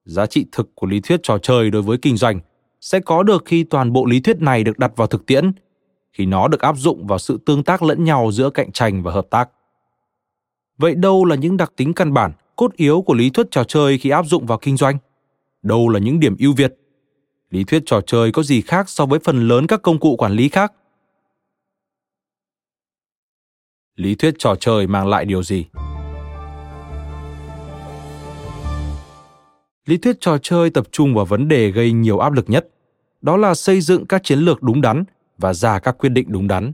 Giá 0.04 0.26
trị 0.26 0.46
thực 0.52 0.74
của 0.74 0.86
lý 0.86 1.00
thuyết 1.00 1.20
trò 1.22 1.38
chơi 1.38 1.70
đối 1.70 1.82
với 1.82 1.98
kinh 2.02 2.16
doanh 2.16 2.40
sẽ 2.80 3.00
có 3.00 3.22
được 3.22 3.42
khi 3.46 3.64
toàn 3.64 3.92
bộ 3.92 4.06
lý 4.06 4.20
thuyết 4.20 4.40
này 4.40 4.64
được 4.64 4.78
đặt 4.78 4.92
vào 4.96 5.06
thực 5.06 5.26
tiễn, 5.26 5.52
khi 6.12 6.26
nó 6.26 6.48
được 6.48 6.60
áp 6.60 6.76
dụng 6.76 7.06
vào 7.06 7.18
sự 7.18 7.38
tương 7.46 7.62
tác 7.62 7.82
lẫn 7.82 8.04
nhau 8.04 8.32
giữa 8.32 8.50
cạnh 8.50 8.72
tranh 8.72 9.02
và 9.02 9.12
hợp 9.12 9.26
tác. 9.30 9.48
Vậy 10.78 10.94
đâu 10.94 11.24
là 11.24 11.36
những 11.36 11.56
đặc 11.56 11.72
tính 11.76 11.94
căn 11.94 12.12
bản, 12.12 12.32
cốt 12.56 12.72
yếu 12.76 13.02
của 13.02 13.14
lý 13.14 13.30
thuyết 13.30 13.46
trò 13.50 13.64
chơi 13.64 13.98
khi 13.98 14.10
áp 14.10 14.26
dụng 14.26 14.46
vào 14.46 14.58
kinh 14.58 14.76
doanh? 14.76 14.98
Đâu 15.62 15.88
là 15.88 15.98
những 15.98 16.20
điểm 16.20 16.36
ưu 16.38 16.52
việt? 16.52 16.74
Lý 17.50 17.64
thuyết 17.64 17.82
trò 17.86 18.00
chơi 18.00 18.32
có 18.32 18.42
gì 18.42 18.60
khác 18.60 18.88
so 18.88 19.06
với 19.06 19.18
phần 19.24 19.48
lớn 19.48 19.66
các 19.66 19.82
công 19.82 19.98
cụ 19.98 20.16
quản 20.16 20.32
lý 20.32 20.48
khác? 20.48 20.72
Lý 23.96 24.14
thuyết 24.14 24.34
trò 24.38 24.54
chơi 24.60 24.86
mang 24.86 25.06
lại 25.06 25.24
điều 25.24 25.42
gì? 25.42 25.66
Lý 29.86 29.96
thuyết 29.96 30.16
trò 30.20 30.38
chơi 30.38 30.70
tập 30.70 30.86
trung 30.92 31.14
vào 31.14 31.24
vấn 31.24 31.48
đề 31.48 31.70
gây 31.70 31.92
nhiều 31.92 32.18
áp 32.18 32.32
lực 32.32 32.50
nhất. 32.50 32.68
Đó 33.22 33.36
là 33.36 33.54
xây 33.54 33.80
dựng 33.80 34.06
các 34.06 34.24
chiến 34.24 34.38
lược 34.38 34.62
đúng 34.62 34.80
đắn 34.80 35.04
và 35.38 35.54
ra 35.54 35.78
các 35.78 35.98
quyết 35.98 36.08
định 36.08 36.26
đúng 36.28 36.48
đắn. 36.48 36.72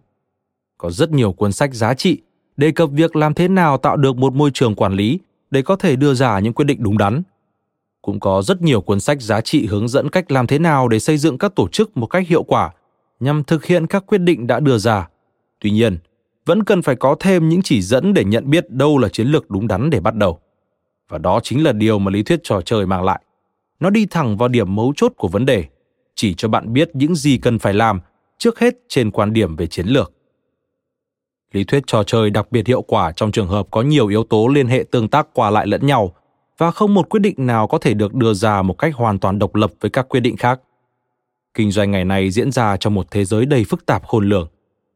Có 0.78 0.90
rất 0.90 1.10
nhiều 1.10 1.32
cuốn 1.32 1.52
sách 1.52 1.74
giá 1.74 1.94
trị 1.94 2.22
đề 2.56 2.72
cập 2.72 2.90
việc 2.90 3.16
làm 3.16 3.34
thế 3.34 3.48
nào 3.48 3.78
tạo 3.78 3.96
được 3.96 4.16
một 4.16 4.34
môi 4.34 4.50
trường 4.54 4.74
quản 4.74 4.92
lý 4.92 5.18
để 5.50 5.62
có 5.62 5.76
thể 5.76 5.96
đưa 5.96 6.14
ra 6.14 6.38
những 6.38 6.52
quyết 6.52 6.64
định 6.64 6.82
đúng 6.82 6.98
đắn 6.98 7.22
cũng 8.02 8.20
có 8.20 8.42
rất 8.42 8.62
nhiều 8.62 8.80
cuốn 8.80 9.00
sách 9.00 9.22
giá 9.22 9.40
trị 9.40 9.66
hướng 9.66 9.88
dẫn 9.88 10.10
cách 10.10 10.30
làm 10.30 10.46
thế 10.46 10.58
nào 10.58 10.88
để 10.88 10.98
xây 10.98 11.18
dựng 11.18 11.38
các 11.38 11.54
tổ 11.54 11.68
chức 11.68 11.96
một 11.96 12.06
cách 12.06 12.28
hiệu 12.28 12.42
quả, 12.42 12.70
nhằm 13.20 13.44
thực 13.44 13.64
hiện 13.64 13.86
các 13.86 14.04
quyết 14.06 14.18
định 14.18 14.46
đã 14.46 14.60
đưa 14.60 14.78
ra. 14.78 15.08
Tuy 15.60 15.70
nhiên, 15.70 15.98
vẫn 16.46 16.64
cần 16.64 16.82
phải 16.82 16.96
có 16.96 17.16
thêm 17.20 17.48
những 17.48 17.62
chỉ 17.62 17.82
dẫn 17.82 18.14
để 18.14 18.24
nhận 18.24 18.50
biết 18.50 18.70
đâu 18.70 18.98
là 18.98 19.08
chiến 19.08 19.26
lược 19.26 19.50
đúng 19.50 19.68
đắn 19.68 19.90
để 19.90 20.00
bắt 20.00 20.14
đầu. 20.14 20.38
Và 21.08 21.18
đó 21.18 21.40
chính 21.42 21.64
là 21.64 21.72
điều 21.72 21.98
mà 21.98 22.10
lý 22.10 22.22
thuyết 22.22 22.40
trò 22.42 22.60
chơi 22.60 22.86
mang 22.86 23.04
lại. 23.04 23.22
Nó 23.80 23.90
đi 23.90 24.06
thẳng 24.06 24.36
vào 24.36 24.48
điểm 24.48 24.74
mấu 24.74 24.92
chốt 24.96 25.12
của 25.16 25.28
vấn 25.28 25.46
đề, 25.46 25.64
chỉ 26.14 26.34
cho 26.34 26.48
bạn 26.48 26.72
biết 26.72 26.90
những 26.94 27.14
gì 27.14 27.38
cần 27.38 27.58
phải 27.58 27.74
làm 27.74 28.00
trước 28.38 28.58
hết 28.58 28.74
trên 28.88 29.10
quan 29.10 29.32
điểm 29.32 29.56
về 29.56 29.66
chiến 29.66 29.86
lược. 29.86 30.12
Lý 31.52 31.64
thuyết 31.64 31.82
trò 31.86 32.02
chơi 32.04 32.30
đặc 32.30 32.52
biệt 32.52 32.66
hiệu 32.66 32.82
quả 32.82 33.12
trong 33.12 33.32
trường 33.32 33.48
hợp 33.48 33.66
có 33.70 33.82
nhiều 33.82 34.08
yếu 34.08 34.24
tố 34.24 34.48
liên 34.48 34.66
hệ 34.66 34.84
tương 34.90 35.08
tác 35.08 35.28
qua 35.34 35.50
lại 35.50 35.66
lẫn 35.66 35.86
nhau 35.86 36.14
và 36.58 36.70
không 36.70 36.94
một 36.94 37.08
quyết 37.08 37.20
định 37.20 37.34
nào 37.38 37.66
có 37.66 37.78
thể 37.78 37.94
được 37.94 38.14
đưa 38.14 38.34
ra 38.34 38.62
một 38.62 38.74
cách 38.78 38.94
hoàn 38.94 39.18
toàn 39.18 39.38
độc 39.38 39.54
lập 39.54 39.72
với 39.80 39.90
các 39.90 40.08
quyết 40.08 40.20
định 40.20 40.36
khác. 40.36 40.60
Kinh 41.54 41.70
doanh 41.70 41.90
ngày 41.90 42.04
nay 42.04 42.30
diễn 42.30 42.52
ra 42.52 42.76
trong 42.76 42.94
một 42.94 43.06
thế 43.10 43.24
giới 43.24 43.46
đầy 43.46 43.64
phức 43.64 43.86
tạp 43.86 44.06
khôn 44.06 44.28
lường. 44.28 44.48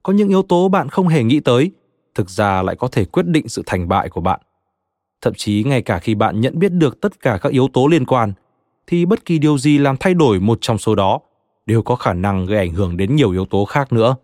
Có 0.03 0.13
những 0.13 0.29
yếu 0.29 0.43
tố 0.43 0.69
bạn 0.69 0.89
không 0.89 1.09
hề 1.09 1.23
nghĩ 1.23 1.41
tới, 1.41 1.71
thực 2.15 2.31
ra 2.31 2.63
lại 2.63 2.77
có 2.77 2.89
thể 2.89 3.05
quyết 3.05 3.27
định 3.27 3.49
sự 3.49 3.63
thành 3.67 3.89
bại 3.89 4.09
của 4.09 4.21
bạn. 4.21 4.41
Thậm 5.23 5.35
chí 5.37 5.65
ngay 5.67 5.83
cả 5.83 5.99
khi 5.99 6.15
bạn 6.15 6.41
nhận 6.41 6.59
biết 6.59 6.73
được 6.73 7.01
tất 7.01 7.21
cả 7.21 7.39
các 7.43 7.53
yếu 7.53 7.69
tố 7.73 7.87
liên 7.87 8.07
quan, 8.07 8.33
thì 8.87 9.07
bất 9.07 9.25
kỳ 9.25 9.39
điều 9.39 9.59
gì 9.59 9.79
làm 9.79 9.97
thay 9.97 10.15
đổi 10.15 10.41
một 10.41 10.59
trong 10.61 10.79
số 10.79 10.95
đó 10.95 11.21
đều 11.67 11.83
có 11.83 11.97
khả 11.97 12.13
năng 12.13 12.47
gây 12.47 12.59
ảnh 12.59 12.73
hưởng 12.73 12.97
đến 12.97 13.17
nhiều 13.17 13.31
yếu 13.31 13.45
tố 13.45 13.65
khác 13.65 13.93
nữa. 13.93 14.17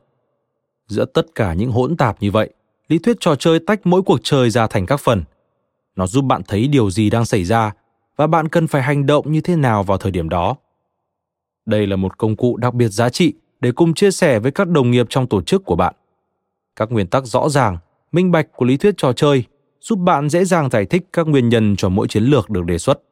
Giữa 0.86 1.04
tất 1.04 1.26
cả 1.34 1.54
những 1.54 1.70
hỗn 1.70 1.96
tạp 1.96 2.22
như 2.22 2.30
vậy, 2.30 2.50
lý 2.88 2.98
thuyết 2.98 3.16
trò 3.20 3.34
chơi 3.34 3.58
tách 3.66 3.80
mỗi 3.84 4.02
cuộc 4.02 4.20
chơi 4.22 4.50
ra 4.50 4.66
thành 4.66 4.86
các 4.86 5.00
phần. 5.00 5.24
Nó 5.96 6.06
giúp 6.06 6.22
bạn 6.22 6.42
thấy 6.48 6.68
điều 6.68 6.90
gì 6.90 7.10
đang 7.10 7.24
xảy 7.24 7.44
ra 7.44 7.72
và 8.16 8.26
bạn 8.26 8.48
cần 8.48 8.66
phải 8.66 8.82
hành 8.82 9.06
động 9.06 9.32
như 9.32 9.40
thế 9.40 9.56
nào 9.56 9.82
vào 9.82 9.98
thời 9.98 10.12
điểm 10.12 10.28
đó. 10.28 10.56
Đây 11.66 11.86
là 11.86 11.96
một 11.96 12.18
công 12.18 12.36
cụ 12.36 12.56
đặc 12.56 12.74
biệt 12.74 12.88
giá 12.88 13.08
trị 13.08 13.34
để 13.60 13.72
cùng 13.72 13.94
chia 13.94 14.10
sẻ 14.10 14.38
với 14.38 14.52
các 14.52 14.68
đồng 14.68 14.90
nghiệp 14.90 15.06
trong 15.08 15.26
tổ 15.26 15.42
chức 15.42 15.64
của 15.64 15.76
bạn. 15.76 15.94
Các 16.76 16.92
nguyên 16.92 17.06
tắc 17.06 17.26
rõ 17.26 17.48
ràng, 17.48 17.78
minh 18.12 18.30
bạch 18.30 18.46
của 18.56 18.64
lý 18.66 18.76
thuyết 18.76 18.94
trò 18.96 19.12
chơi 19.12 19.44
giúp 19.80 19.96
bạn 19.96 20.28
dễ 20.28 20.44
dàng 20.44 20.70
giải 20.70 20.84
thích 20.84 21.02
các 21.12 21.26
nguyên 21.26 21.48
nhân 21.48 21.76
cho 21.76 21.88
mỗi 21.88 22.08
chiến 22.08 22.24
lược 22.24 22.50
được 22.50 22.64
đề 22.64 22.78
xuất. 22.78 23.02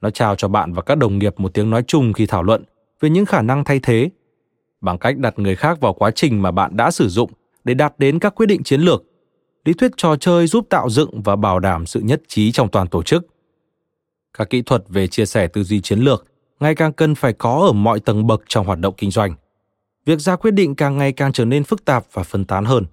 Nó 0.00 0.10
trao 0.10 0.34
cho 0.34 0.48
bạn 0.48 0.72
và 0.72 0.82
các 0.82 0.94
đồng 0.94 1.18
nghiệp 1.18 1.34
một 1.40 1.54
tiếng 1.54 1.70
nói 1.70 1.82
chung 1.86 2.12
khi 2.12 2.26
thảo 2.26 2.42
luận 2.42 2.64
về 3.00 3.10
những 3.10 3.26
khả 3.26 3.42
năng 3.42 3.64
thay 3.64 3.80
thế 3.82 4.10
bằng 4.80 4.98
cách 4.98 5.18
đặt 5.18 5.38
người 5.38 5.56
khác 5.56 5.80
vào 5.80 5.94
quá 5.94 6.10
trình 6.10 6.42
mà 6.42 6.50
bạn 6.50 6.76
đã 6.76 6.90
sử 6.90 7.08
dụng 7.08 7.30
để 7.64 7.74
đạt 7.74 7.94
đến 7.98 8.18
các 8.18 8.34
quyết 8.34 8.46
định 8.46 8.62
chiến 8.62 8.80
lược. 8.80 9.04
Lý 9.66 9.72
thuyết 9.72 9.92
trò 9.96 10.16
chơi 10.16 10.46
giúp 10.46 10.66
tạo 10.70 10.90
dựng 10.90 11.22
và 11.22 11.36
bảo 11.36 11.58
đảm 11.58 11.86
sự 11.86 12.00
nhất 12.00 12.22
trí 12.28 12.52
trong 12.52 12.68
toàn 12.68 12.88
tổ 12.88 13.02
chức. 13.02 13.26
Các 14.38 14.50
kỹ 14.50 14.62
thuật 14.62 14.84
về 14.88 15.06
chia 15.06 15.26
sẻ 15.26 15.46
tư 15.46 15.62
duy 15.64 15.80
chiến 15.80 15.98
lược 15.98 16.26
ngày 16.60 16.74
càng 16.74 16.92
cần 16.92 17.14
phải 17.14 17.32
có 17.32 17.66
ở 17.66 17.72
mọi 17.72 18.00
tầng 18.00 18.26
bậc 18.26 18.42
trong 18.48 18.66
hoạt 18.66 18.78
động 18.78 18.94
kinh 18.96 19.10
doanh. 19.10 19.34
Việc 20.04 20.20
ra 20.20 20.36
quyết 20.36 20.50
định 20.50 20.74
càng 20.74 20.96
ngày 20.96 21.12
càng 21.12 21.32
trở 21.32 21.44
nên 21.44 21.64
phức 21.64 21.84
tạp 21.84 22.04
và 22.12 22.22
phân 22.22 22.44
tán 22.44 22.64
hơn. 22.64 22.84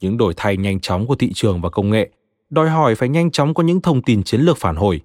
Những 0.00 0.16
đổi 0.16 0.34
thay 0.36 0.56
nhanh 0.56 0.80
chóng 0.80 1.06
của 1.06 1.14
thị 1.14 1.32
trường 1.34 1.60
và 1.60 1.70
công 1.70 1.90
nghệ 1.90 2.10
đòi 2.50 2.70
hỏi 2.70 2.94
phải 2.94 3.08
nhanh 3.08 3.30
chóng 3.30 3.54
có 3.54 3.62
những 3.62 3.80
thông 3.80 4.02
tin 4.02 4.22
chiến 4.22 4.40
lược 4.40 4.56
phản 4.56 4.76
hồi. 4.76 5.00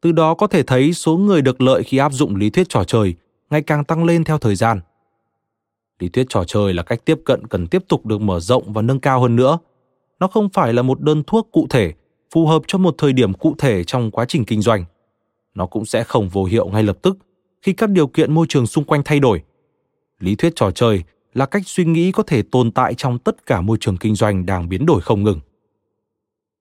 Từ 0.00 0.12
đó 0.12 0.34
có 0.34 0.46
thể 0.46 0.62
thấy 0.62 0.92
số 0.92 1.16
người 1.16 1.42
được 1.42 1.60
lợi 1.60 1.82
khi 1.82 1.98
áp 1.98 2.12
dụng 2.12 2.36
lý 2.36 2.50
thuyết 2.50 2.68
trò 2.68 2.84
chơi 2.84 3.14
ngày 3.50 3.62
càng 3.62 3.84
tăng 3.84 4.04
lên 4.04 4.24
theo 4.24 4.38
thời 4.38 4.54
gian. 4.54 4.80
Lý 5.98 6.08
thuyết 6.08 6.26
trò 6.28 6.44
chơi 6.44 6.74
là 6.74 6.82
cách 6.82 7.04
tiếp 7.04 7.20
cận 7.24 7.46
cần 7.46 7.66
tiếp 7.66 7.84
tục 7.88 8.06
được 8.06 8.20
mở 8.20 8.40
rộng 8.40 8.72
và 8.72 8.82
nâng 8.82 9.00
cao 9.00 9.20
hơn 9.20 9.36
nữa. 9.36 9.58
Nó 10.20 10.26
không 10.26 10.48
phải 10.48 10.72
là 10.72 10.82
một 10.82 11.00
đơn 11.00 11.22
thuốc 11.26 11.48
cụ 11.52 11.66
thể, 11.70 11.92
phù 12.30 12.46
hợp 12.46 12.62
cho 12.66 12.78
một 12.78 12.94
thời 12.98 13.12
điểm 13.12 13.34
cụ 13.34 13.54
thể 13.58 13.84
trong 13.84 14.10
quá 14.10 14.24
trình 14.24 14.44
kinh 14.44 14.62
doanh. 14.62 14.84
Nó 15.54 15.66
cũng 15.66 15.84
sẽ 15.84 16.04
không 16.04 16.28
vô 16.28 16.44
hiệu 16.44 16.68
ngay 16.68 16.82
lập 16.82 16.98
tức 17.02 17.18
khi 17.62 17.72
các 17.72 17.90
điều 17.90 18.06
kiện 18.06 18.32
môi 18.34 18.46
trường 18.48 18.66
xung 18.66 18.84
quanh 18.84 19.02
thay 19.04 19.20
đổi. 19.20 19.42
Lý 20.18 20.34
thuyết 20.34 20.52
trò 20.56 20.70
chơi 20.70 21.02
là 21.34 21.46
cách 21.46 21.62
suy 21.66 21.84
nghĩ 21.84 22.12
có 22.12 22.22
thể 22.22 22.42
tồn 22.42 22.70
tại 22.70 22.94
trong 22.94 23.18
tất 23.18 23.46
cả 23.46 23.60
môi 23.60 23.76
trường 23.80 23.96
kinh 23.96 24.14
doanh 24.14 24.46
đang 24.46 24.68
biến 24.68 24.86
đổi 24.86 25.00
không 25.00 25.22
ngừng. 25.22 25.40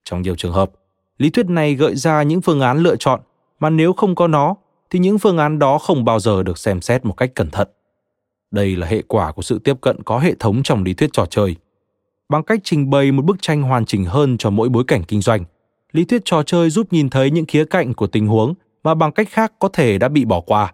Trong 0.04 0.22
nhiều 0.22 0.36
trường 0.36 0.54
hợp, 0.54 0.72
lý 1.18 1.30
thuyết 1.30 1.46
này 1.46 1.76
gợi 1.76 1.96
ra 1.96 2.24
những 2.24 2.42
phương 2.42 2.62
án 2.62 2.78
lựa 2.78 2.96
chọn 2.96 3.22
mà 3.60 3.70
nếu 3.70 3.94
không 3.94 4.16
có 4.16 4.28
nó 4.28 4.56
thì 4.90 5.00
những 5.00 5.20
phương 5.20 5.38
án 5.38 5.60
đó 5.60 5.78
không 5.78 6.06
bao 6.06 6.20
giờ 6.20 6.44
được 6.44 6.58
xem 6.58 6.82
xét 6.82 7.06
một 7.06 7.14
cách 7.14 7.32
cẩn 7.36 7.50
thận. 7.50 7.68
Đây 8.52 8.76
là 8.76 8.88
hệ 8.88 9.02
quả 9.08 9.32
của 9.32 9.42
sự 9.42 9.60
tiếp 9.60 9.82
cận 9.82 10.04
có 10.04 10.20
hệ 10.20 10.36
thống 10.40 10.64
trong 10.64 10.84
lý 10.84 10.94
thuyết 10.94 11.10
trò 11.14 11.26
chơi. 11.26 11.56
Bằng 12.30 12.44
cách 12.44 12.60
trình 12.64 12.90
bày 12.90 13.12
một 13.12 13.26
bức 13.26 13.42
tranh 13.42 13.62
hoàn 13.62 13.86
chỉnh 13.86 14.06
hơn 14.06 14.38
cho 14.38 14.50
mỗi 14.50 14.70
bối 14.70 14.84
cảnh 14.88 15.04
kinh 15.04 15.22
doanh, 15.22 15.46
lý 15.92 16.06
thuyết 16.06 16.22
trò 16.26 16.44
chơi 16.44 16.70
giúp 16.70 16.94
nhìn 16.94 17.10
thấy 17.10 17.32
những 17.32 17.46
khía 17.46 17.66
cạnh 17.66 17.94
của 17.94 18.08
tình 18.08 18.28
huống 18.28 18.54
mà 18.84 18.96
bằng 18.96 19.12
cách 19.12 19.28
khác 19.30 19.54
có 19.60 19.70
thể 19.74 19.98
đã 19.98 20.08
bị 20.10 20.26
bỏ 20.26 20.42
qua. 20.42 20.74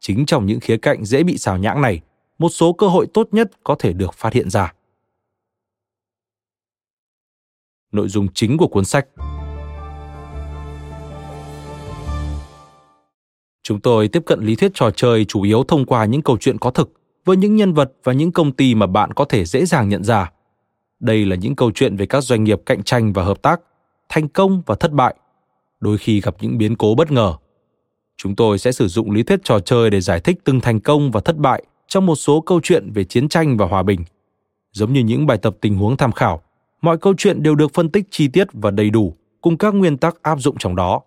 Chính 0.00 0.26
trong 0.26 0.46
những 0.46 0.60
khía 0.60 0.76
cạnh 0.76 1.04
dễ 1.04 1.22
bị 1.22 1.38
xào 1.38 1.58
nhãng 1.58 1.82
này, 1.82 2.00
một 2.38 2.48
số 2.48 2.72
cơ 2.72 2.86
hội 2.86 3.06
tốt 3.14 3.28
nhất 3.32 3.50
có 3.64 3.76
thể 3.78 3.92
được 3.92 4.14
phát 4.14 4.32
hiện 4.32 4.50
ra. 4.50 4.72
Nội 7.92 8.08
dung 8.08 8.28
chính 8.34 8.56
của 8.56 8.68
cuốn 8.68 8.84
sách 8.84 9.06
Chúng 13.62 13.80
tôi 13.80 14.08
tiếp 14.08 14.22
cận 14.26 14.40
lý 14.40 14.56
thuyết 14.56 14.70
trò 14.74 14.90
chơi 14.90 15.24
chủ 15.24 15.42
yếu 15.42 15.64
thông 15.64 15.86
qua 15.86 16.04
những 16.04 16.22
câu 16.22 16.36
chuyện 16.40 16.58
có 16.58 16.70
thực 16.70 16.92
với 17.24 17.36
những 17.36 17.56
nhân 17.56 17.72
vật 17.72 17.92
và 18.04 18.12
những 18.12 18.32
công 18.32 18.52
ty 18.52 18.74
mà 18.74 18.86
bạn 18.86 19.12
có 19.12 19.24
thể 19.24 19.44
dễ 19.44 19.64
dàng 19.64 19.88
nhận 19.88 20.04
ra. 20.04 20.33
Đây 21.04 21.24
là 21.24 21.36
những 21.36 21.56
câu 21.56 21.70
chuyện 21.70 21.96
về 21.96 22.06
các 22.06 22.20
doanh 22.20 22.44
nghiệp 22.44 22.60
cạnh 22.66 22.82
tranh 22.82 23.12
và 23.12 23.24
hợp 23.24 23.42
tác, 23.42 23.60
thành 24.08 24.28
công 24.28 24.62
và 24.66 24.74
thất 24.74 24.92
bại, 24.92 25.14
đôi 25.80 25.98
khi 25.98 26.20
gặp 26.20 26.34
những 26.40 26.58
biến 26.58 26.76
cố 26.76 26.94
bất 26.94 27.12
ngờ. 27.12 27.34
Chúng 28.16 28.36
tôi 28.36 28.58
sẽ 28.58 28.72
sử 28.72 28.88
dụng 28.88 29.10
lý 29.10 29.22
thuyết 29.22 29.40
trò 29.44 29.60
chơi 29.60 29.90
để 29.90 30.00
giải 30.00 30.20
thích 30.20 30.38
từng 30.44 30.60
thành 30.60 30.80
công 30.80 31.10
và 31.10 31.20
thất 31.20 31.36
bại 31.36 31.64
trong 31.88 32.06
một 32.06 32.14
số 32.14 32.40
câu 32.40 32.60
chuyện 32.62 32.92
về 32.92 33.04
chiến 33.04 33.28
tranh 33.28 33.56
và 33.56 33.66
hòa 33.66 33.82
bình. 33.82 34.00
Giống 34.72 34.92
như 34.92 35.00
những 35.00 35.26
bài 35.26 35.38
tập 35.38 35.56
tình 35.60 35.76
huống 35.76 35.96
tham 35.96 36.12
khảo, 36.12 36.42
mọi 36.82 36.98
câu 36.98 37.14
chuyện 37.18 37.42
đều 37.42 37.54
được 37.54 37.74
phân 37.74 37.90
tích 37.90 38.04
chi 38.10 38.28
tiết 38.28 38.48
và 38.52 38.70
đầy 38.70 38.90
đủ 38.90 39.14
cùng 39.40 39.58
các 39.58 39.74
nguyên 39.74 39.96
tắc 39.96 40.22
áp 40.22 40.40
dụng 40.40 40.56
trong 40.58 40.76
đó. 40.76 41.00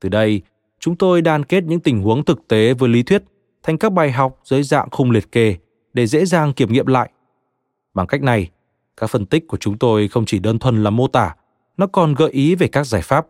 Từ 0.00 0.08
đây, 0.08 0.42
chúng 0.80 0.96
tôi 0.96 1.22
đan 1.22 1.44
kết 1.44 1.64
những 1.64 1.80
tình 1.80 2.02
huống 2.02 2.24
thực 2.24 2.48
tế 2.48 2.74
với 2.74 2.88
lý 2.88 3.02
thuyết 3.02 3.22
thành 3.62 3.78
các 3.78 3.92
bài 3.92 4.12
học 4.12 4.40
dưới 4.44 4.62
dạng 4.62 4.88
khung 4.90 5.10
liệt 5.10 5.32
kê 5.32 5.56
để 5.92 6.06
dễ 6.06 6.24
dàng 6.24 6.52
kiểm 6.52 6.72
nghiệm 6.72 6.86
lại. 6.86 7.10
Bằng 7.94 8.06
cách 8.06 8.22
này, 8.22 8.50
các 9.00 9.06
phân 9.06 9.26
tích 9.26 9.48
của 9.48 9.56
chúng 9.56 9.78
tôi 9.78 10.08
không 10.08 10.24
chỉ 10.26 10.38
đơn 10.38 10.58
thuần 10.58 10.84
là 10.84 10.90
mô 10.90 11.08
tả, 11.08 11.34
nó 11.76 11.86
còn 11.86 12.14
gợi 12.14 12.30
ý 12.30 12.54
về 12.54 12.68
các 12.68 12.86
giải 12.86 13.02
pháp. 13.02 13.26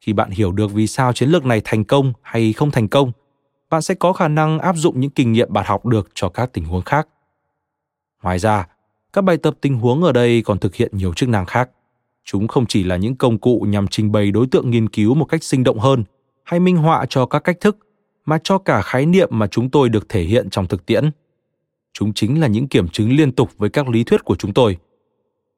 Khi 0.00 0.12
bạn 0.12 0.30
hiểu 0.30 0.52
được 0.52 0.72
vì 0.72 0.86
sao 0.86 1.12
chiến 1.12 1.28
lược 1.28 1.44
này 1.44 1.60
thành 1.64 1.84
công 1.84 2.12
hay 2.22 2.52
không 2.52 2.70
thành 2.70 2.88
công, 2.88 3.12
bạn 3.70 3.82
sẽ 3.82 3.94
có 3.94 4.12
khả 4.12 4.28
năng 4.28 4.58
áp 4.58 4.76
dụng 4.76 5.00
những 5.00 5.10
kinh 5.10 5.32
nghiệm 5.32 5.52
bạn 5.52 5.64
học 5.68 5.86
được 5.86 6.08
cho 6.14 6.28
các 6.28 6.52
tình 6.52 6.64
huống 6.64 6.82
khác. 6.82 7.08
Ngoài 8.22 8.38
ra, 8.38 8.66
các 9.12 9.22
bài 9.22 9.36
tập 9.36 9.54
tình 9.60 9.78
huống 9.78 10.02
ở 10.02 10.12
đây 10.12 10.42
còn 10.42 10.58
thực 10.58 10.74
hiện 10.74 10.90
nhiều 10.94 11.14
chức 11.14 11.28
năng 11.28 11.46
khác. 11.46 11.70
Chúng 12.24 12.48
không 12.48 12.66
chỉ 12.66 12.84
là 12.84 12.96
những 12.96 13.16
công 13.16 13.38
cụ 13.38 13.66
nhằm 13.68 13.88
trình 13.88 14.12
bày 14.12 14.30
đối 14.30 14.46
tượng 14.46 14.70
nghiên 14.70 14.88
cứu 14.88 15.14
một 15.14 15.24
cách 15.24 15.42
sinh 15.42 15.64
động 15.64 15.78
hơn– 15.78 16.04
hay 16.46 16.60
minh 16.60 16.76
họa 16.76 17.06
cho 17.08 17.26
các 17.26 17.38
cách 17.38 17.60
thức 17.60 17.76
mà 18.24 18.38
cho 18.44 18.58
cả 18.58 18.82
khái 18.82 19.06
niệm 19.06 19.28
mà 19.32 19.46
chúng 19.46 19.70
tôi 19.70 19.88
được 19.88 20.08
thể 20.08 20.22
hiện 20.22 20.50
trong 20.50 20.66
thực 20.66 20.86
tiễn 20.86 21.10
chúng 21.98 22.12
chính 22.14 22.40
là 22.40 22.46
những 22.46 22.68
kiểm 22.68 22.88
chứng 22.88 23.16
liên 23.16 23.32
tục 23.32 23.50
với 23.58 23.70
các 23.70 23.88
lý 23.88 24.04
thuyết 24.04 24.24
của 24.24 24.36
chúng 24.36 24.52
tôi. 24.52 24.76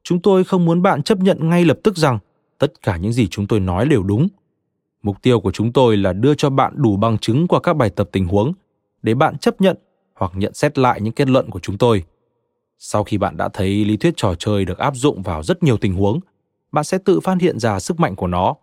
Chúng 0.03 0.22
tôi 0.22 0.44
không 0.44 0.64
muốn 0.64 0.83
bạn 0.83 1.03
chấp 1.03 1.18
nhận 1.18 1.48
ngay 1.48 1.64
lập 1.64 1.79
tức 1.85 1.96
rằng 1.96 2.18
tất 2.59 2.83
cả 2.83 2.96
những 2.96 3.12
gì 3.12 3.29
chúng 3.29 3.46
tôi 3.46 3.61
nói 3.61 3.87
đều 3.87 4.03
đúng. 4.03 4.29
Mục 5.03 5.22
tiêu 5.22 5.40
của 5.40 5.53
chúng 5.53 5.72
tôi 5.72 5.96
là 5.96 6.12
đưa 6.12 6.35
cho 6.35 6.51
bạn 6.51 6.72
đủ 6.77 6.96
bằng 6.96 7.18
chứng 7.18 7.48
qua 7.48 7.61
các 7.61 7.77
bài 7.77 7.90
tập 7.90 8.09
tình 8.12 8.27
huống 8.27 8.53
để 9.03 9.14
bạn 9.14 9.38
chấp 9.38 9.61
nhận 9.61 9.77
hoặc 10.14 10.33
nhận 10.35 10.55
xét 10.55 10.79
lại 10.79 11.01
những 11.01 11.12
kết 11.12 11.29
luận 11.29 11.51
của 11.51 11.61
chúng 11.61 11.79
tôi. 11.79 12.05
Sau 12.79 13.05
khi 13.05 13.18
bạn 13.18 13.37
đã 13.37 13.48
thấy 13.48 13.85
lý 13.85 13.96
thuyết 13.96 14.14
trò 14.16 14.35
chơi 14.35 14.64
được 14.64 14.79
áp 14.79 14.96
dụng 14.96 15.22
vào 15.22 15.42
rất 15.42 15.62
nhiều 15.62 15.77
tình 15.77 15.94
huống, 15.94 16.20
bạn 16.72 16.85
sẽ 16.85 16.98
tự 17.05 17.20
phát 17.20 17.37
hiện 17.40 17.59
ra 17.59 17.81
sức 17.81 18.01
mạnh 18.01 18.16
của 18.16 18.27
nó, 18.27 18.55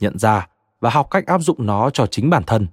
nhận 0.00 0.18
ra 0.18 0.48
và 0.80 0.90
học 0.90 1.10
cách 1.10 1.26
áp 1.26 1.38
dụng 1.38 1.66
nó 1.66 1.90
cho 1.90 2.06
chính 2.06 2.30
bản 2.30 2.42
thân. 2.46 2.66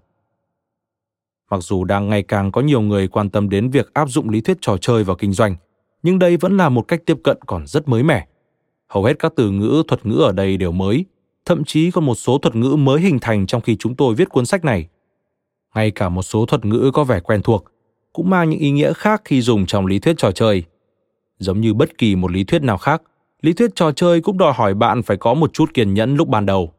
Mặc 1.51 1.63
dù 1.63 1.83
đang 1.83 2.09
ngày 2.09 2.23
càng 2.23 2.51
có 2.51 2.61
nhiều 2.61 2.81
người 2.81 3.07
quan 3.07 3.29
tâm 3.29 3.49
đến 3.49 3.69
việc 3.69 3.93
áp 3.93 4.09
dụng 4.09 4.29
lý 4.29 4.41
thuyết 4.41 4.57
trò 4.61 4.77
chơi 4.77 5.03
vào 5.03 5.15
kinh 5.15 5.33
doanh, 5.33 5.55
nhưng 6.03 6.19
đây 6.19 6.37
vẫn 6.37 6.57
là 6.57 6.69
một 6.69 6.81
cách 6.81 7.01
tiếp 7.05 7.17
cận 7.23 7.37
còn 7.45 7.67
rất 7.67 7.87
mới 7.87 8.03
mẻ. 8.03 8.27
Hầu 8.87 9.03
hết 9.03 9.19
các 9.19 9.33
từ 9.35 9.51
ngữ, 9.51 9.83
thuật 9.87 10.05
ngữ 10.05 10.15
ở 10.15 10.31
đây 10.31 10.57
đều 10.57 10.71
mới, 10.71 11.05
thậm 11.45 11.63
chí 11.63 11.91
còn 11.91 12.05
một 12.05 12.15
số 12.15 12.37
thuật 12.37 12.55
ngữ 12.55 12.75
mới 12.75 13.01
hình 13.01 13.19
thành 13.19 13.47
trong 13.47 13.61
khi 13.61 13.75
chúng 13.75 13.95
tôi 13.95 14.15
viết 14.15 14.29
cuốn 14.29 14.45
sách 14.45 14.65
này. 14.65 14.87
Ngay 15.75 15.91
cả 15.91 16.09
một 16.09 16.21
số 16.21 16.45
thuật 16.45 16.65
ngữ 16.65 16.91
có 16.93 17.03
vẻ 17.03 17.19
quen 17.19 17.41
thuộc 17.41 17.65
cũng 18.13 18.29
mang 18.29 18.49
những 18.49 18.59
ý 18.59 18.71
nghĩa 18.71 18.93
khác 18.93 19.21
khi 19.25 19.41
dùng 19.41 19.65
trong 19.65 19.85
lý 19.85 19.99
thuyết 19.99 20.15
trò 20.17 20.31
chơi. 20.31 20.63
Giống 21.39 21.61
như 21.61 21.73
bất 21.73 21.97
kỳ 21.97 22.15
một 22.15 22.31
lý 22.31 22.43
thuyết 22.43 22.61
nào 22.61 22.77
khác, 22.77 23.01
lý 23.41 23.53
thuyết 23.53 23.75
trò 23.75 23.91
chơi 23.91 24.21
cũng 24.21 24.37
đòi 24.37 24.53
hỏi 24.53 24.73
bạn 24.73 25.01
phải 25.01 25.17
có 25.17 25.33
một 25.33 25.53
chút 25.53 25.73
kiên 25.73 25.93
nhẫn 25.93 26.15
lúc 26.15 26.27
ban 26.27 26.45
đầu. 26.45 26.73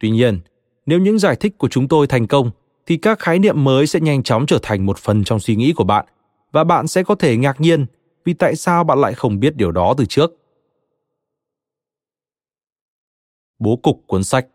Tuy 0.00 0.10
nhiên, 0.10 0.40
nếu 0.86 0.98
những 0.98 1.18
giải 1.18 1.36
thích 1.36 1.58
của 1.58 1.68
chúng 1.68 1.88
tôi 1.88 2.06
thành 2.06 2.26
công 2.26 2.50
thì 2.86 2.96
các 2.96 3.18
khái 3.18 3.38
niệm 3.38 3.64
mới 3.64 3.86
sẽ 3.86 4.00
nhanh 4.00 4.22
chóng 4.22 4.46
trở 4.46 4.58
thành 4.62 4.86
một 4.86 4.98
phần 4.98 5.24
trong 5.24 5.40
suy 5.40 5.56
nghĩ 5.56 5.72
của 5.72 5.84
bạn, 5.84 6.06
và 6.52 6.64
bạn 6.64 6.86
sẽ 6.86 7.02
có 7.02 7.14
thể 7.14 7.36
ngạc 7.36 7.60
nhiên 7.60 7.86
vì 8.24 8.34
tại 8.34 8.56
sao 8.56 8.84
bạn 8.84 9.00
lại 9.00 9.14
không 9.14 9.40
biết 9.40 9.56
điều 9.56 9.72
đó 9.72 9.94
từ 9.98 10.04
trước. 10.06 10.30
Bố 13.58 13.76
cục 13.76 14.04
cuốn 14.06 14.24
sách 14.24 14.46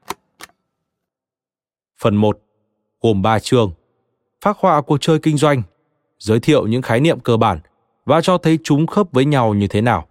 Phần 2.01 2.15
1 2.15 2.39
gồm 3.01 3.21
3 3.21 3.39
chương 3.39 3.73
Phác 4.41 4.57
họa 4.57 4.81
cuộc 4.81 4.97
chơi 5.01 5.19
kinh 5.19 5.37
doanh 5.37 5.63
giới 6.19 6.39
thiệu 6.39 6.67
những 6.67 6.81
khái 6.81 6.99
niệm 6.99 7.19
cơ 7.19 7.37
bản 7.37 7.59
và 8.05 8.21
cho 8.21 8.37
thấy 8.37 8.59
chúng 8.63 8.87
khớp 8.87 9.11
với 9.11 9.25
nhau 9.25 9.53
như 9.53 9.67
thế 9.67 9.81
nào. 9.81 10.07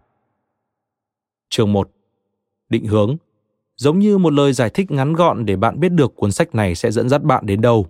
Chương 1.48 1.72
1 1.72 1.90
Định 2.68 2.87
hướng 2.87 3.16
giống 3.76 3.98
như 3.98 4.18
một 4.18 4.33
lời 4.33 4.52
giải 4.52 4.70
thích 4.70 4.90
ngắn 4.90 5.12
gọn 5.12 5.46
để 5.46 5.56
bạn 5.56 5.80
biết 5.80 5.88
được 5.88 6.16
cuốn 6.16 6.33
sách 6.33 6.54
này 6.54 6.74
sẽ 6.74 6.90
dẫn 6.90 7.09
dắt 7.09 7.22
bạn 7.22 7.46
đến 7.46 7.61
đâu. 7.61 7.87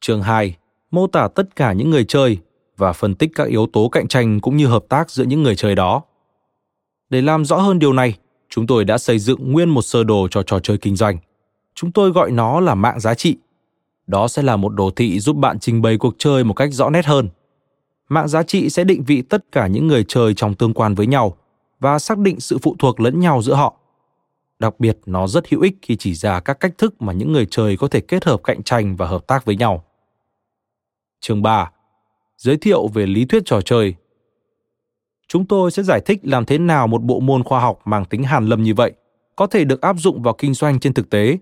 Chương 0.00 0.22
2 0.22 0.56
mô 0.90 1.06
tả 1.06 1.28
tất 1.34 1.56
cả 1.56 1.72
những 1.72 1.90
người 1.90 2.04
chơi 2.04 2.38
và 2.76 2.92
phân 2.92 3.14
tích 3.14 3.30
các 3.34 3.48
yếu 3.48 3.66
tố 3.66 3.88
cạnh 3.88 4.08
tranh 4.08 4.40
cũng 4.40 4.56
như 4.56 4.66
hợp 4.66 4.84
tác 4.88 5.10
giữa 5.10 5.24
những 5.24 5.42
người 5.42 5.56
chơi 5.56 5.74
đó. 5.74 6.02
Để 7.10 7.22
làm 7.22 7.44
rõ 7.44 7.56
hơn 7.56 7.78
điều 7.78 7.92
này, 7.92 8.18
chúng 8.48 8.66
tôi 8.66 8.84
đã 8.84 8.98
xây 8.98 9.18
dựng 9.18 9.52
nguyên 9.52 9.68
một 9.68 9.82
sơ 9.82 10.04
đồ 10.04 10.28
cho 10.30 10.42
trò 10.42 10.58
chơi 10.58 10.78
kinh 10.78 10.96
doanh. 10.96 11.18
Chúng 11.74 11.92
tôi 11.92 12.10
gọi 12.10 12.30
nó 12.30 12.60
là 12.60 12.74
mạng 12.74 13.00
giá 13.00 13.14
trị. 13.14 13.36
Đó 14.06 14.28
sẽ 14.28 14.42
là 14.42 14.56
một 14.56 14.74
đồ 14.74 14.90
thị 14.96 15.20
giúp 15.20 15.36
bạn 15.36 15.58
trình 15.58 15.82
bày 15.82 15.96
cuộc 15.98 16.14
chơi 16.18 16.44
một 16.44 16.54
cách 16.54 16.72
rõ 16.72 16.90
nét 16.90 17.06
hơn. 17.06 17.28
Mạng 18.08 18.28
giá 18.28 18.42
trị 18.42 18.70
sẽ 18.70 18.84
định 18.84 19.04
vị 19.04 19.22
tất 19.22 19.44
cả 19.52 19.66
những 19.66 19.86
người 19.86 20.04
chơi 20.08 20.34
trong 20.34 20.54
tương 20.54 20.74
quan 20.74 20.94
với 20.94 21.06
nhau 21.06 21.36
và 21.80 21.98
xác 21.98 22.18
định 22.18 22.40
sự 22.40 22.58
phụ 22.62 22.76
thuộc 22.78 23.00
lẫn 23.00 23.20
nhau 23.20 23.42
giữa 23.42 23.54
họ. 23.54 23.76
Đặc 24.58 24.80
biệt, 24.80 24.98
nó 25.06 25.26
rất 25.26 25.48
hữu 25.48 25.60
ích 25.60 25.76
khi 25.82 25.96
chỉ 25.96 26.14
ra 26.14 26.40
các 26.40 26.60
cách 26.60 26.72
thức 26.78 27.02
mà 27.02 27.12
những 27.12 27.32
người 27.32 27.46
chơi 27.50 27.76
có 27.76 27.88
thể 27.88 28.00
kết 28.00 28.24
hợp 28.24 28.40
cạnh 28.44 28.62
tranh 28.62 28.96
và 28.96 29.06
hợp 29.06 29.26
tác 29.26 29.44
với 29.44 29.56
nhau. 29.56 29.84
Chương 31.20 31.42
3. 31.42 31.70
Giới 32.36 32.56
thiệu 32.56 32.88
về 32.88 33.06
lý 33.06 33.24
thuyết 33.24 33.42
trò 33.46 33.60
chơi. 33.60 33.94
Chúng 35.28 35.46
tôi 35.46 35.70
sẽ 35.70 35.82
giải 35.82 36.00
thích 36.00 36.20
làm 36.22 36.44
thế 36.44 36.58
nào 36.58 36.86
một 36.86 37.02
bộ 37.02 37.20
môn 37.20 37.44
khoa 37.44 37.60
học 37.60 37.80
mang 37.84 38.04
tính 38.04 38.22
hàn 38.22 38.46
lâm 38.46 38.62
như 38.62 38.74
vậy 38.74 38.92
có 39.36 39.46
thể 39.46 39.64
được 39.64 39.80
áp 39.80 39.96
dụng 39.98 40.22
vào 40.22 40.34
kinh 40.38 40.54
doanh 40.54 40.80
trên 40.80 40.94
thực 40.94 41.10
tế 41.10 41.38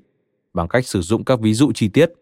bằng 0.55 0.69
cách 0.69 0.87
sử 0.87 1.01
dụng 1.01 1.25
các 1.25 1.41
ví 1.41 1.55
dụ 1.55 1.73
chi 1.73 1.89
tiết. 1.89 2.13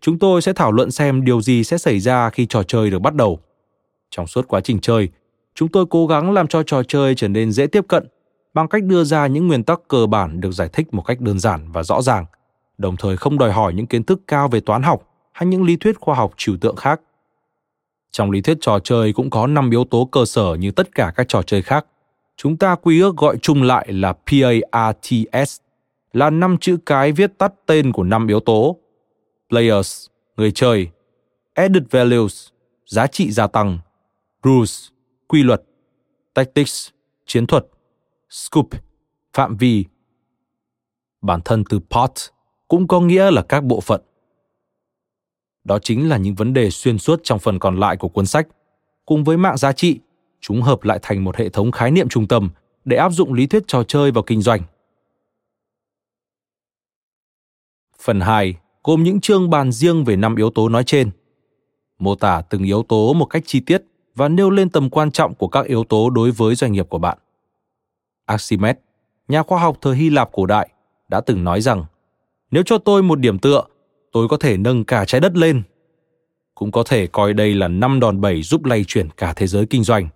Chúng 0.00 0.18
tôi 0.18 0.42
sẽ 0.42 0.52
thảo 0.52 0.72
luận 0.72 0.90
xem 0.90 1.24
điều 1.24 1.40
gì 1.40 1.64
sẽ 1.64 1.78
xảy 1.78 2.00
ra 2.00 2.30
khi 2.30 2.46
trò 2.46 2.62
chơi 2.62 2.90
được 2.90 2.98
bắt 2.98 3.14
đầu. 3.14 3.40
Trong 4.10 4.26
suốt 4.26 4.48
quá 4.48 4.60
trình 4.60 4.78
chơi, 4.80 5.08
chúng 5.54 5.68
tôi 5.68 5.86
cố 5.90 6.06
gắng 6.06 6.32
làm 6.32 6.46
cho 6.46 6.62
trò 6.62 6.82
chơi 6.82 7.14
trở 7.14 7.28
nên 7.28 7.52
dễ 7.52 7.66
tiếp 7.66 7.84
cận 7.88 8.08
bằng 8.54 8.68
cách 8.68 8.84
đưa 8.84 9.04
ra 9.04 9.26
những 9.26 9.48
nguyên 9.48 9.64
tắc 9.64 9.80
cơ 9.88 10.06
bản 10.06 10.40
được 10.40 10.52
giải 10.52 10.68
thích 10.72 10.94
một 10.94 11.02
cách 11.02 11.20
đơn 11.20 11.38
giản 11.38 11.72
và 11.72 11.82
rõ 11.82 12.02
ràng, 12.02 12.26
đồng 12.78 12.96
thời 12.96 13.16
không 13.16 13.38
đòi 13.38 13.52
hỏi 13.52 13.74
những 13.74 13.86
kiến 13.86 14.04
thức 14.04 14.20
cao 14.26 14.48
về 14.48 14.60
toán 14.60 14.82
học 14.82 15.08
hay 15.32 15.46
những 15.46 15.62
lý 15.62 15.76
thuyết 15.76 16.00
khoa 16.00 16.14
học 16.14 16.34
trừu 16.36 16.56
tượng 16.60 16.76
khác. 16.76 17.00
Trong 18.16 18.30
lý 18.30 18.40
thuyết 18.40 18.58
trò 18.60 18.78
chơi 18.78 19.12
cũng 19.12 19.30
có 19.30 19.46
5 19.46 19.70
yếu 19.70 19.84
tố 19.84 20.08
cơ 20.12 20.24
sở 20.24 20.54
như 20.54 20.70
tất 20.70 20.94
cả 20.94 21.12
các 21.16 21.28
trò 21.28 21.42
chơi 21.42 21.62
khác. 21.62 21.86
Chúng 22.36 22.56
ta 22.56 22.74
quy 22.74 23.00
ước 23.00 23.16
gọi 23.16 23.36
chung 23.42 23.62
lại 23.62 23.92
là 23.92 24.12
PARTS, 24.12 25.60
là 26.12 26.30
năm 26.30 26.56
chữ 26.60 26.76
cái 26.86 27.12
viết 27.12 27.38
tắt 27.38 27.52
tên 27.66 27.92
của 27.92 28.02
năm 28.02 28.26
yếu 28.26 28.40
tố. 28.40 28.76
Players, 29.48 30.06
người 30.36 30.52
chơi, 30.52 30.88
Added 31.54 31.82
Values, 31.90 32.48
giá 32.86 33.06
trị 33.06 33.30
gia 33.30 33.46
tăng, 33.46 33.78
Rules, 34.44 34.88
quy 35.28 35.42
luật, 35.42 35.62
Tactics, 36.34 36.88
chiến 37.26 37.46
thuật, 37.46 37.66
Scope, 38.30 38.78
phạm 39.32 39.56
vi. 39.56 39.84
Bản 41.22 41.40
thân 41.44 41.64
từ 41.70 41.80
part 41.90 42.28
cũng 42.68 42.88
có 42.88 43.00
nghĩa 43.00 43.30
là 43.30 43.42
các 43.42 43.64
bộ 43.64 43.80
phận. 43.80 44.00
Đó 45.66 45.78
chính 45.78 46.08
là 46.08 46.16
những 46.16 46.34
vấn 46.34 46.52
đề 46.52 46.70
xuyên 46.70 46.98
suốt 46.98 47.20
trong 47.24 47.38
phần 47.38 47.58
còn 47.58 47.76
lại 47.76 47.96
của 47.96 48.08
cuốn 48.08 48.26
sách. 48.26 48.48
Cùng 49.06 49.24
với 49.24 49.36
mạng 49.36 49.56
giá 49.56 49.72
trị, 49.72 49.98
chúng 50.40 50.62
hợp 50.62 50.84
lại 50.84 50.98
thành 51.02 51.24
một 51.24 51.36
hệ 51.36 51.48
thống 51.48 51.70
khái 51.70 51.90
niệm 51.90 52.08
trung 52.08 52.28
tâm 52.28 52.50
để 52.84 52.96
áp 52.96 53.10
dụng 53.10 53.32
lý 53.32 53.46
thuyết 53.46 53.62
trò 53.66 53.82
chơi 53.82 54.10
vào 54.10 54.22
kinh 54.22 54.42
doanh. 54.42 54.60
Phần 58.00 58.20
2 58.20 58.56
gồm 58.84 59.02
những 59.02 59.20
chương 59.20 59.50
bàn 59.50 59.72
riêng 59.72 60.04
về 60.04 60.16
năm 60.16 60.36
yếu 60.36 60.50
tố 60.50 60.68
nói 60.68 60.84
trên. 60.84 61.10
Mô 61.98 62.14
tả 62.14 62.42
từng 62.50 62.64
yếu 62.64 62.82
tố 62.82 63.12
một 63.12 63.26
cách 63.26 63.42
chi 63.46 63.60
tiết 63.60 63.82
và 64.14 64.28
nêu 64.28 64.50
lên 64.50 64.70
tầm 64.70 64.90
quan 64.90 65.10
trọng 65.10 65.34
của 65.34 65.48
các 65.48 65.66
yếu 65.66 65.84
tố 65.84 66.10
đối 66.10 66.30
với 66.30 66.54
doanh 66.54 66.72
nghiệp 66.72 66.86
của 66.88 66.98
bạn. 66.98 67.18
Archimedes, 68.26 68.82
nhà 69.28 69.42
khoa 69.42 69.60
học 69.60 69.78
thời 69.80 69.96
Hy 69.96 70.10
Lạp 70.10 70.32
cổ 70.32 70.46
đại, 70.46 70.68
đã 71.08 71.20
từng 71.20 71.44
nói 71.44 71.60
rằng 71.60 71.84
nếu 72.50 72.62
cho 72.66 72.78
tôi 72.78 73.02
một 73.02 73.20
điểm 73.20 73.38
tựa, 73.38 73.62
tôi 74.16 74.28
có 74.28 74.36
thể 74.36 74.56
nâng 74.56 74.84
cả 74.84 75.04
trái 75.04 75.20
đất 75.20 75.36
lên. 75.36 75.62
Cũng 76.54 76.72
có 76.72 76.82
thể 76.82 77.06
coi 77.06 77.34
đây 77.34 77.54
là 77.54 77.68
năm 77.68 78.00
đòn 78.00 78.20
bẩy 78.20 78.42
giúp 78.42 78.64
lay 78.64 78.84
chuyển 78.84 79.08
cả 79.10 79.32
thế 79.36 79.46
giới 79.46 79.66
kinh 79.66 79.84
doanh. 79.84 80.08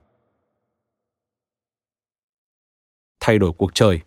Thay 3.20 3.38
đổi 3.38 3.52
cuộc 3.52 3.74
trời 3.74 4.00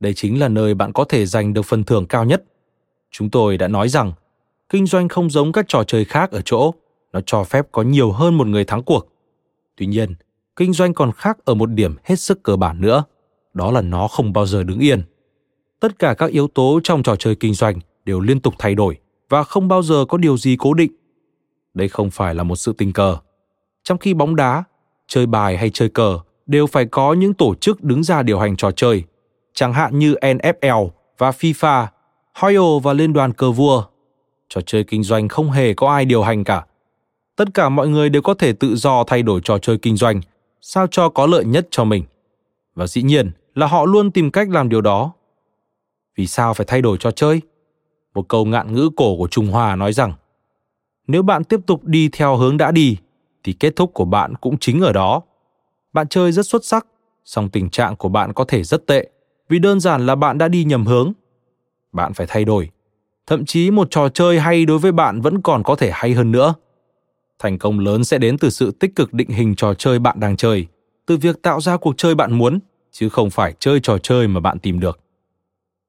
Đây 0.00 0.14
chính 0.14 0.40
là 0.40 0.48
nơi 0.48 0.74
bạn 0.74 0.92
có 0.92 1.04
thể 1.04 1.26
giành 1.26 1.54
được 1.54 1.62
phần 1.62 1.84
thưởng 1.84 2.06
cao 2.06 2.24
nhất. 2.24 2.44
Chúng 3.10 3.30
tôi 3.30 3.58
đã 3.58 3.68
nói 3.68 3.88
rằng, 3.88 4.12
kinh 4.68 4.86
doanh 4.86 5.08
không 5.08 5.30
giống 5.30 5.52
các 5.52 5.64
trò 5.68 5.84
chơi 5.84 6.04
khác 6.04 6.30
ở 6.30 6.40
chỗ, 6.44 6.74
nó 7.12 7.20
cho 7.26 7.44
phép 7.44 7.66
có 7.72 7.82
nhiều 7.82 8.12
hơn 8.12 8.34
một 8.34 8.46
người 8.46 8.64
thắng 8.64 8.82
cuộc. 8.82 9.08
Tuy 9.76 9.86
nhiên, 9.86 10.14
kinh 10.56 10.72
doanh 10.72 10.94
còn 10.94 11.12
khác 11.12 11.38
ở 11.44 11.54
một 11.54 11.66
điểm 11.66 11.96
hết 12.04 12.16
sức 12.16 12.42
cơ 12.42 12.56
bản 12.56 12.80
nữa, 12.80 13.04
đó 13.54 13.70
là 13.70 13.80
nó 13.80 14.08
không 14.08 14.32
bao 14.32 14.46
giờ 14.46 14.62
đứng 14.62 14.78
yên. 14.78 15.02
Tất 15.80 15.98
cả 15.98 16.14
các 16.14 16.30
yếu 16.30 16.48
tố 16.48 16.80
trong 16.84 17.02
trò 17.02 17.16
chơi 17.16 17.34
kinh 17.34 17.54
doanh 17.54 17.78
đều 18.04 18.20
liên 18.20 18.40
tục 18.40 18.54
thay 18.58 18.74
đổi 18.74 18.98
và 19.28 19.42
không 19.42 19.68
bao 19.68 19.82
giờ 19.82 20.04
có 20.08 20.18
điều 20.18 20.36
gì 20.36 20.56
cố 20.58 20.74
định. 20.74 20.92
Đây 21.74 21.88
không 21.88 22.10
phải 22.10 22.34
là 22.34 22.42
một 22.42 22.56
sự 22.56 22.72
tình 22.72 22.92
cờ. 22.92 23.16
Trong 23.84 23.98
khi 23.98 24.14
bóng 24.14 24.36
đá, 24.36 24.64
chơi 25.08 25.26
bài 25.26 25.56
hay 25.56 25.70
chơi 25.70 25.88
cờ 25.88 26.18
đều 26.46 26.66
phải 26.66 26.86
có 26.86 27.12
những 27.12 27.34
tổ 27.34 27.54
chức 27.54 27.84
đứng 27.84 28.02
ra 28.02 28.22
điều 28.22 28.38
hành 28.38 28.56
trò 28.56 28.70
chơi, 28.70 29.04
chẳng 29.54 29.72
hạn 29.72 29.98
như 29.98 30.14
NFL 30.14 30.88
và 31.18 31.30
FIFA, 31.30 31.86
Hoyo 32.34 32.78
và 32.78 32.92
Liên 32.92 33.12
đoàn 33.12 33.32
cờ 33.32 33.52
vua. 33.52 33.84
Trò 34.48 34.60
chơi 34.60 34.84
kinh 34.84 35.02
doanh 35.02 35.28
không 35.28 35.50
hề 35.50 35.74
có 35.74 35.92
ai 35.92 36.04
điều 36.04 36.22
hành 36.22 36.44
cả 36.44 36.66
tất 37.36 37.54
cả 37.54 37.68
mọi 37.68 37.88
người 37.88 38.08
đều 38.08 38.22
có 38.22 38.34
thể 38.34 38.52
tự 38.52 38.76
do 38.76 39.04
thay 39.04 39.22
đổi 39.22 39.40
trò 39.44 39.58
chơi 39.58 39.78
kinh 39.78 39.96
doanh 39.96 40.20
sao 40.60 40.86
cho 40.90 41.08
có 41.08 41.26
lợi 41.26 41.44
nhất 41.44 41.68
cho 41.70 41.84
mình 41.84 42.04
và 42.74 42.86
dĩ 42.86 43.02
nhiên 43.02 43.30
là 43.54 43.66
họ 43.66 43.84
luôn 43.84 44.10
tìm 44.10 44.30
cách 44.30 44.48
làm 44.50 44.68
điều 44.68 44.80
đó 44.80 45.12
vì 46.16 46.26
sao 46.26 46.54
phải 46.54 46.66
thay 46.66 46.82
đổi 46.82 46.96
trò 47.00 47.10
chơi? 47.10 47.40
Một 48.14 48.28
câu 48.28 48.44
ngạn 48.44 48.74
ngữ 48.74 48.90
cổ 48.96 49.16
của 49.16 49.28
trung 49.28 49.46
hoa 49.46 49.76
nói 49.76 49.92
rằng, 49.92 50.12
nếu 51.06 51.22
bạn 51.22 51.44
tiếp 51.44 51.60
tục 51.66 51.84
đi 51.84 52.08
theo 52.12 52.36
hướng 52.36 52.56
đã 52.56 52.70
đi, 52.70 52.96
thì 53.44 53.52
kết 53.52 53.76
thúc 53.76 53.90
của 53.94 54.04
bạn 54.04 54.34
cũng 54.34 54.58
chính 54.58 54.80
ở 54.80 54.92
đó. 54.92 55.22
Bạn 55.92 56.08
chơi 56.08 56.32
rất 56.32 56.46
xuất 56.46 56.64
sắc, 56.64 56.86
song 57.24 57.48
tình 57.48 57.70
trạng 57.70 57.96
của 57.96 58.08
bạn 58.08 58.32
có 58.32 58.44
thể 58.44 58.62
rất 58.62 58.86
tệ, 58.86 59.10
vì 59.48 59.58
đơn 59.58 59.80
giản 59.80 60.06
là 60.06 60.14
bạn 60.14 60.38
đã 60.38 60.48
đi 60.48 60.64
nhầm 60.64 60.86
hướng. 60.86 61.12
Bạn 61.92 62.14
phải 62.14 62.26
thay 62.26 62.44
đổi. 62.44 62.70
Thậm 63.26 63.44
chí 63.44 63.70
một 63.70 63.88
trò 63.90 64.08
chơi 64.08 64.40
hay 64.40 64.64
đối 64.64 64.78
với 64.78 64.92
bạn 64.92 65.20
vẫn 65.20 65.42
còn 65.42 65.62
có 65.62 65.76
thể 65.76 65.90
hay 65.94 66.12
hơn 66.14 66.32
nữa. 66.32 66.54
Thành 67.38 67.58
công 67.58 67.78
lớn 67.78 68.04
sẽ 68.04 68.18
đến 68.18 68.38
từ 68.38 68.50
sự 68.50 68.70
tích 68.70 68.96
cực 68.96 69.12
định 69.12 69.28
hình 69.28 69.54
trò 69.54 69.74
chơi 69.74 69.98
bạn 69.98 70.20
đang 70.20 70.36
chơi, 70.36 70.66
từ 71.06 71.16
việc 71.16 71.42
tạo 71.42 71.60
ra 71.60 71.76
cuộc 71.76 71.94
chơi 71.96 72.14
bạn 72.14 72.38
muốn, 72.38 72.58
chứ 72.92 73.08
không 73.08 73.30
phải 73.30 73.54
chơi 73.58 73.80
trò 73.82 73.98
chơi 73.98 74.28
mà 74.28 74.40
bạn 74.40 74.58
tìm 74.58 74.80
được 74.80 75.05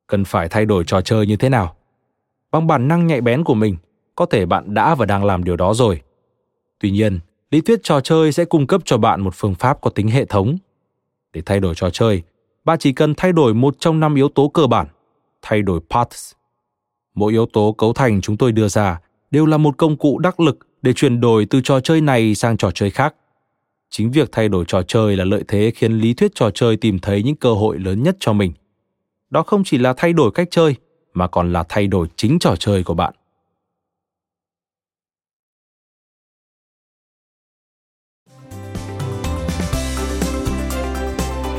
cần 0.07 0.25
phải 0.25 0.49
thay 0.49 0.65
đổi 0.65 0.83
trò 0.87 1.01
chơi 1.01 1.27
như 1.27 1.35
thế 1.35 1.49
nào? 1.49 1.75
Bằng 2.51 2.67
bản 2.67 2.87
năng 2.87 3.07
nhạy 3.07 3.21
bén 3.21 3.43
của 3.43 3.53
mình, 3.53 3.77
có 4.15 4.25
thể 4.25 4.45
bạn 4.45 4.73
đã 4.73 4.95
và 4.95 5.05
đang 5.05 5.25
làm 5.25 5.43
điều 5.43 5.55
đó 5.55 5.73
rồi. 5.73 6.01
Tuy 6.79 6.91
nhiên, 6.91 7.19
lý 7.51 7.61
thuyết 7.61 7.79
trò 7.83 8.01
chơi 8.01 8.31
sẽ 8.31 8.45
cung 8.45 8.67
cấp 8.67 8.81
cho 8.85 8.97
bạn 8.97 9.21
một 9.21 9.33
phương 9.35 9.55
pháp 9.55 9.81
có 9.81 9.89
tính 9.89 10.07
hệ 10.07 10.25
thống. 10.25 10.57
Để 11.33 11.41
thay 11.45 11.59
đổi 11.59 11.75
trò 11.75 11.89
chơi, 11.89 12.23
bạn 12.65 12.79
chỉ 12.79 12.91
cần 12.91 13.13
thay 13.15 13.31
đổi 13.33 13.53
một 13.53 13.75
trong 13.79 13.99
năm 13.99 14.15
yếu 14.15 14.29
tố 14.29 14.47
cơ 14.47 14.67
bản, 14.67 14.87
thay 15.41 15.61
đổi 15.61 15.79
paths. 15.89 16.31
Mỗi 17.15 17.31
yếu 17.31 17.45
tố 17.45 17.71
cấu 17.71 17.93
thành 17.93 18.21
chúng 18.21 18.37
tôi 18.37 18.51
đưa 18.51 18.67
ra 18.67 18.99
đều 19.31 19.45
là 19.45 19.57
một 19.57 19.77
công 19.77 19.97
cụ 19.97 20.19
đắc 20.19 20.39
lực 20.39 20.57
để 20.81 20.93
chuyển 20.93 21.19
đổi 21.19 21.45
từ 21.45 21.61
trò 21.63 21.79
chơi 21.79 22.01
này 22.01 22.35
sang 22.35 22.57
trò 22.57 22.71
chơi 22.71 22.89
khác. 22.89 23.15
Chính 23.89 24.11
việc 24.11 24.29
thay 24.31 24.49
đổi 24.49 24.65
trò 24.67 24.81
chơi 24.81 25.15
là 25.15 25.25
lợi 25.25 25.43
thế 25.47 25.71
khiến 25.75 25.93
lý 25.93 26.13
thuyết 26.13 26.31
trò 26.35 26.51
chơi 26.51 26.77
tìm 26.77 26.99
thấy 26.99 27.23
những 27.23 27.35
cơ 27.35 27.53
hội 27.53 27.79
lớn 27.79 28.03
nhất 28.03 28.17
cho 28.19 28.33
mình 28.33 28.53
đó 29.29 29.43
không 29.43 29.63
chỉ 29.65 29.77
là 29.77 29.93
thay 29.97 30.13
đổi 30.13 30.31
cách 30.31 30.47
chơi, 30.51 30.75
mà 31.13 31.27
còn 31.27 31.53
là 31.53 31.63
thay 31.69 31.87
đổi 31.87 32.07
chính 32.15 32.39
trò 32.39 32.55
chơi 32.59 32.83
của 32.83 32.93
bạn 32.93 33.13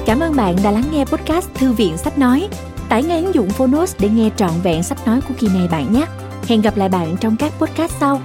Cảm 0.09 0.21
ơn 0.21 0.37
bạn 0.37 0.57
đã 0.65 0.71
lắng 0.71 0.85
nghe 0.93 1.05
podcast 1.05 1.55
Thư 1.55 1.73
viện 1.73 1.97
Sách 1.97 2.19
Nói. 2.19 2.49
Tải 2.89 3.03
ngay 3.03 3.23
ứng 3.25 3.35
dụng 3.35 3.49
Phonos 3.49 3.97
để 4.01 4.09
nghe 4.09 4.31
trọn 4.37 4.51
vẹn 4.63 4.83
sách 4.83 5.07
nói 5.07 5.21
của 5.29 5.35
kỳ 5.39 5.49
này 5.49 5.69
bạn 5.71 5.93
nhé. 5.93 6.07
Hẹn 6.47 6.61
gặp 6.61 6.77
lại 6.77 6.89
bạn 6.89 7.17
trong 7.21 7.37
các 7.37 7.53
podcast 7.59 7.93
sau. 8.01 8.21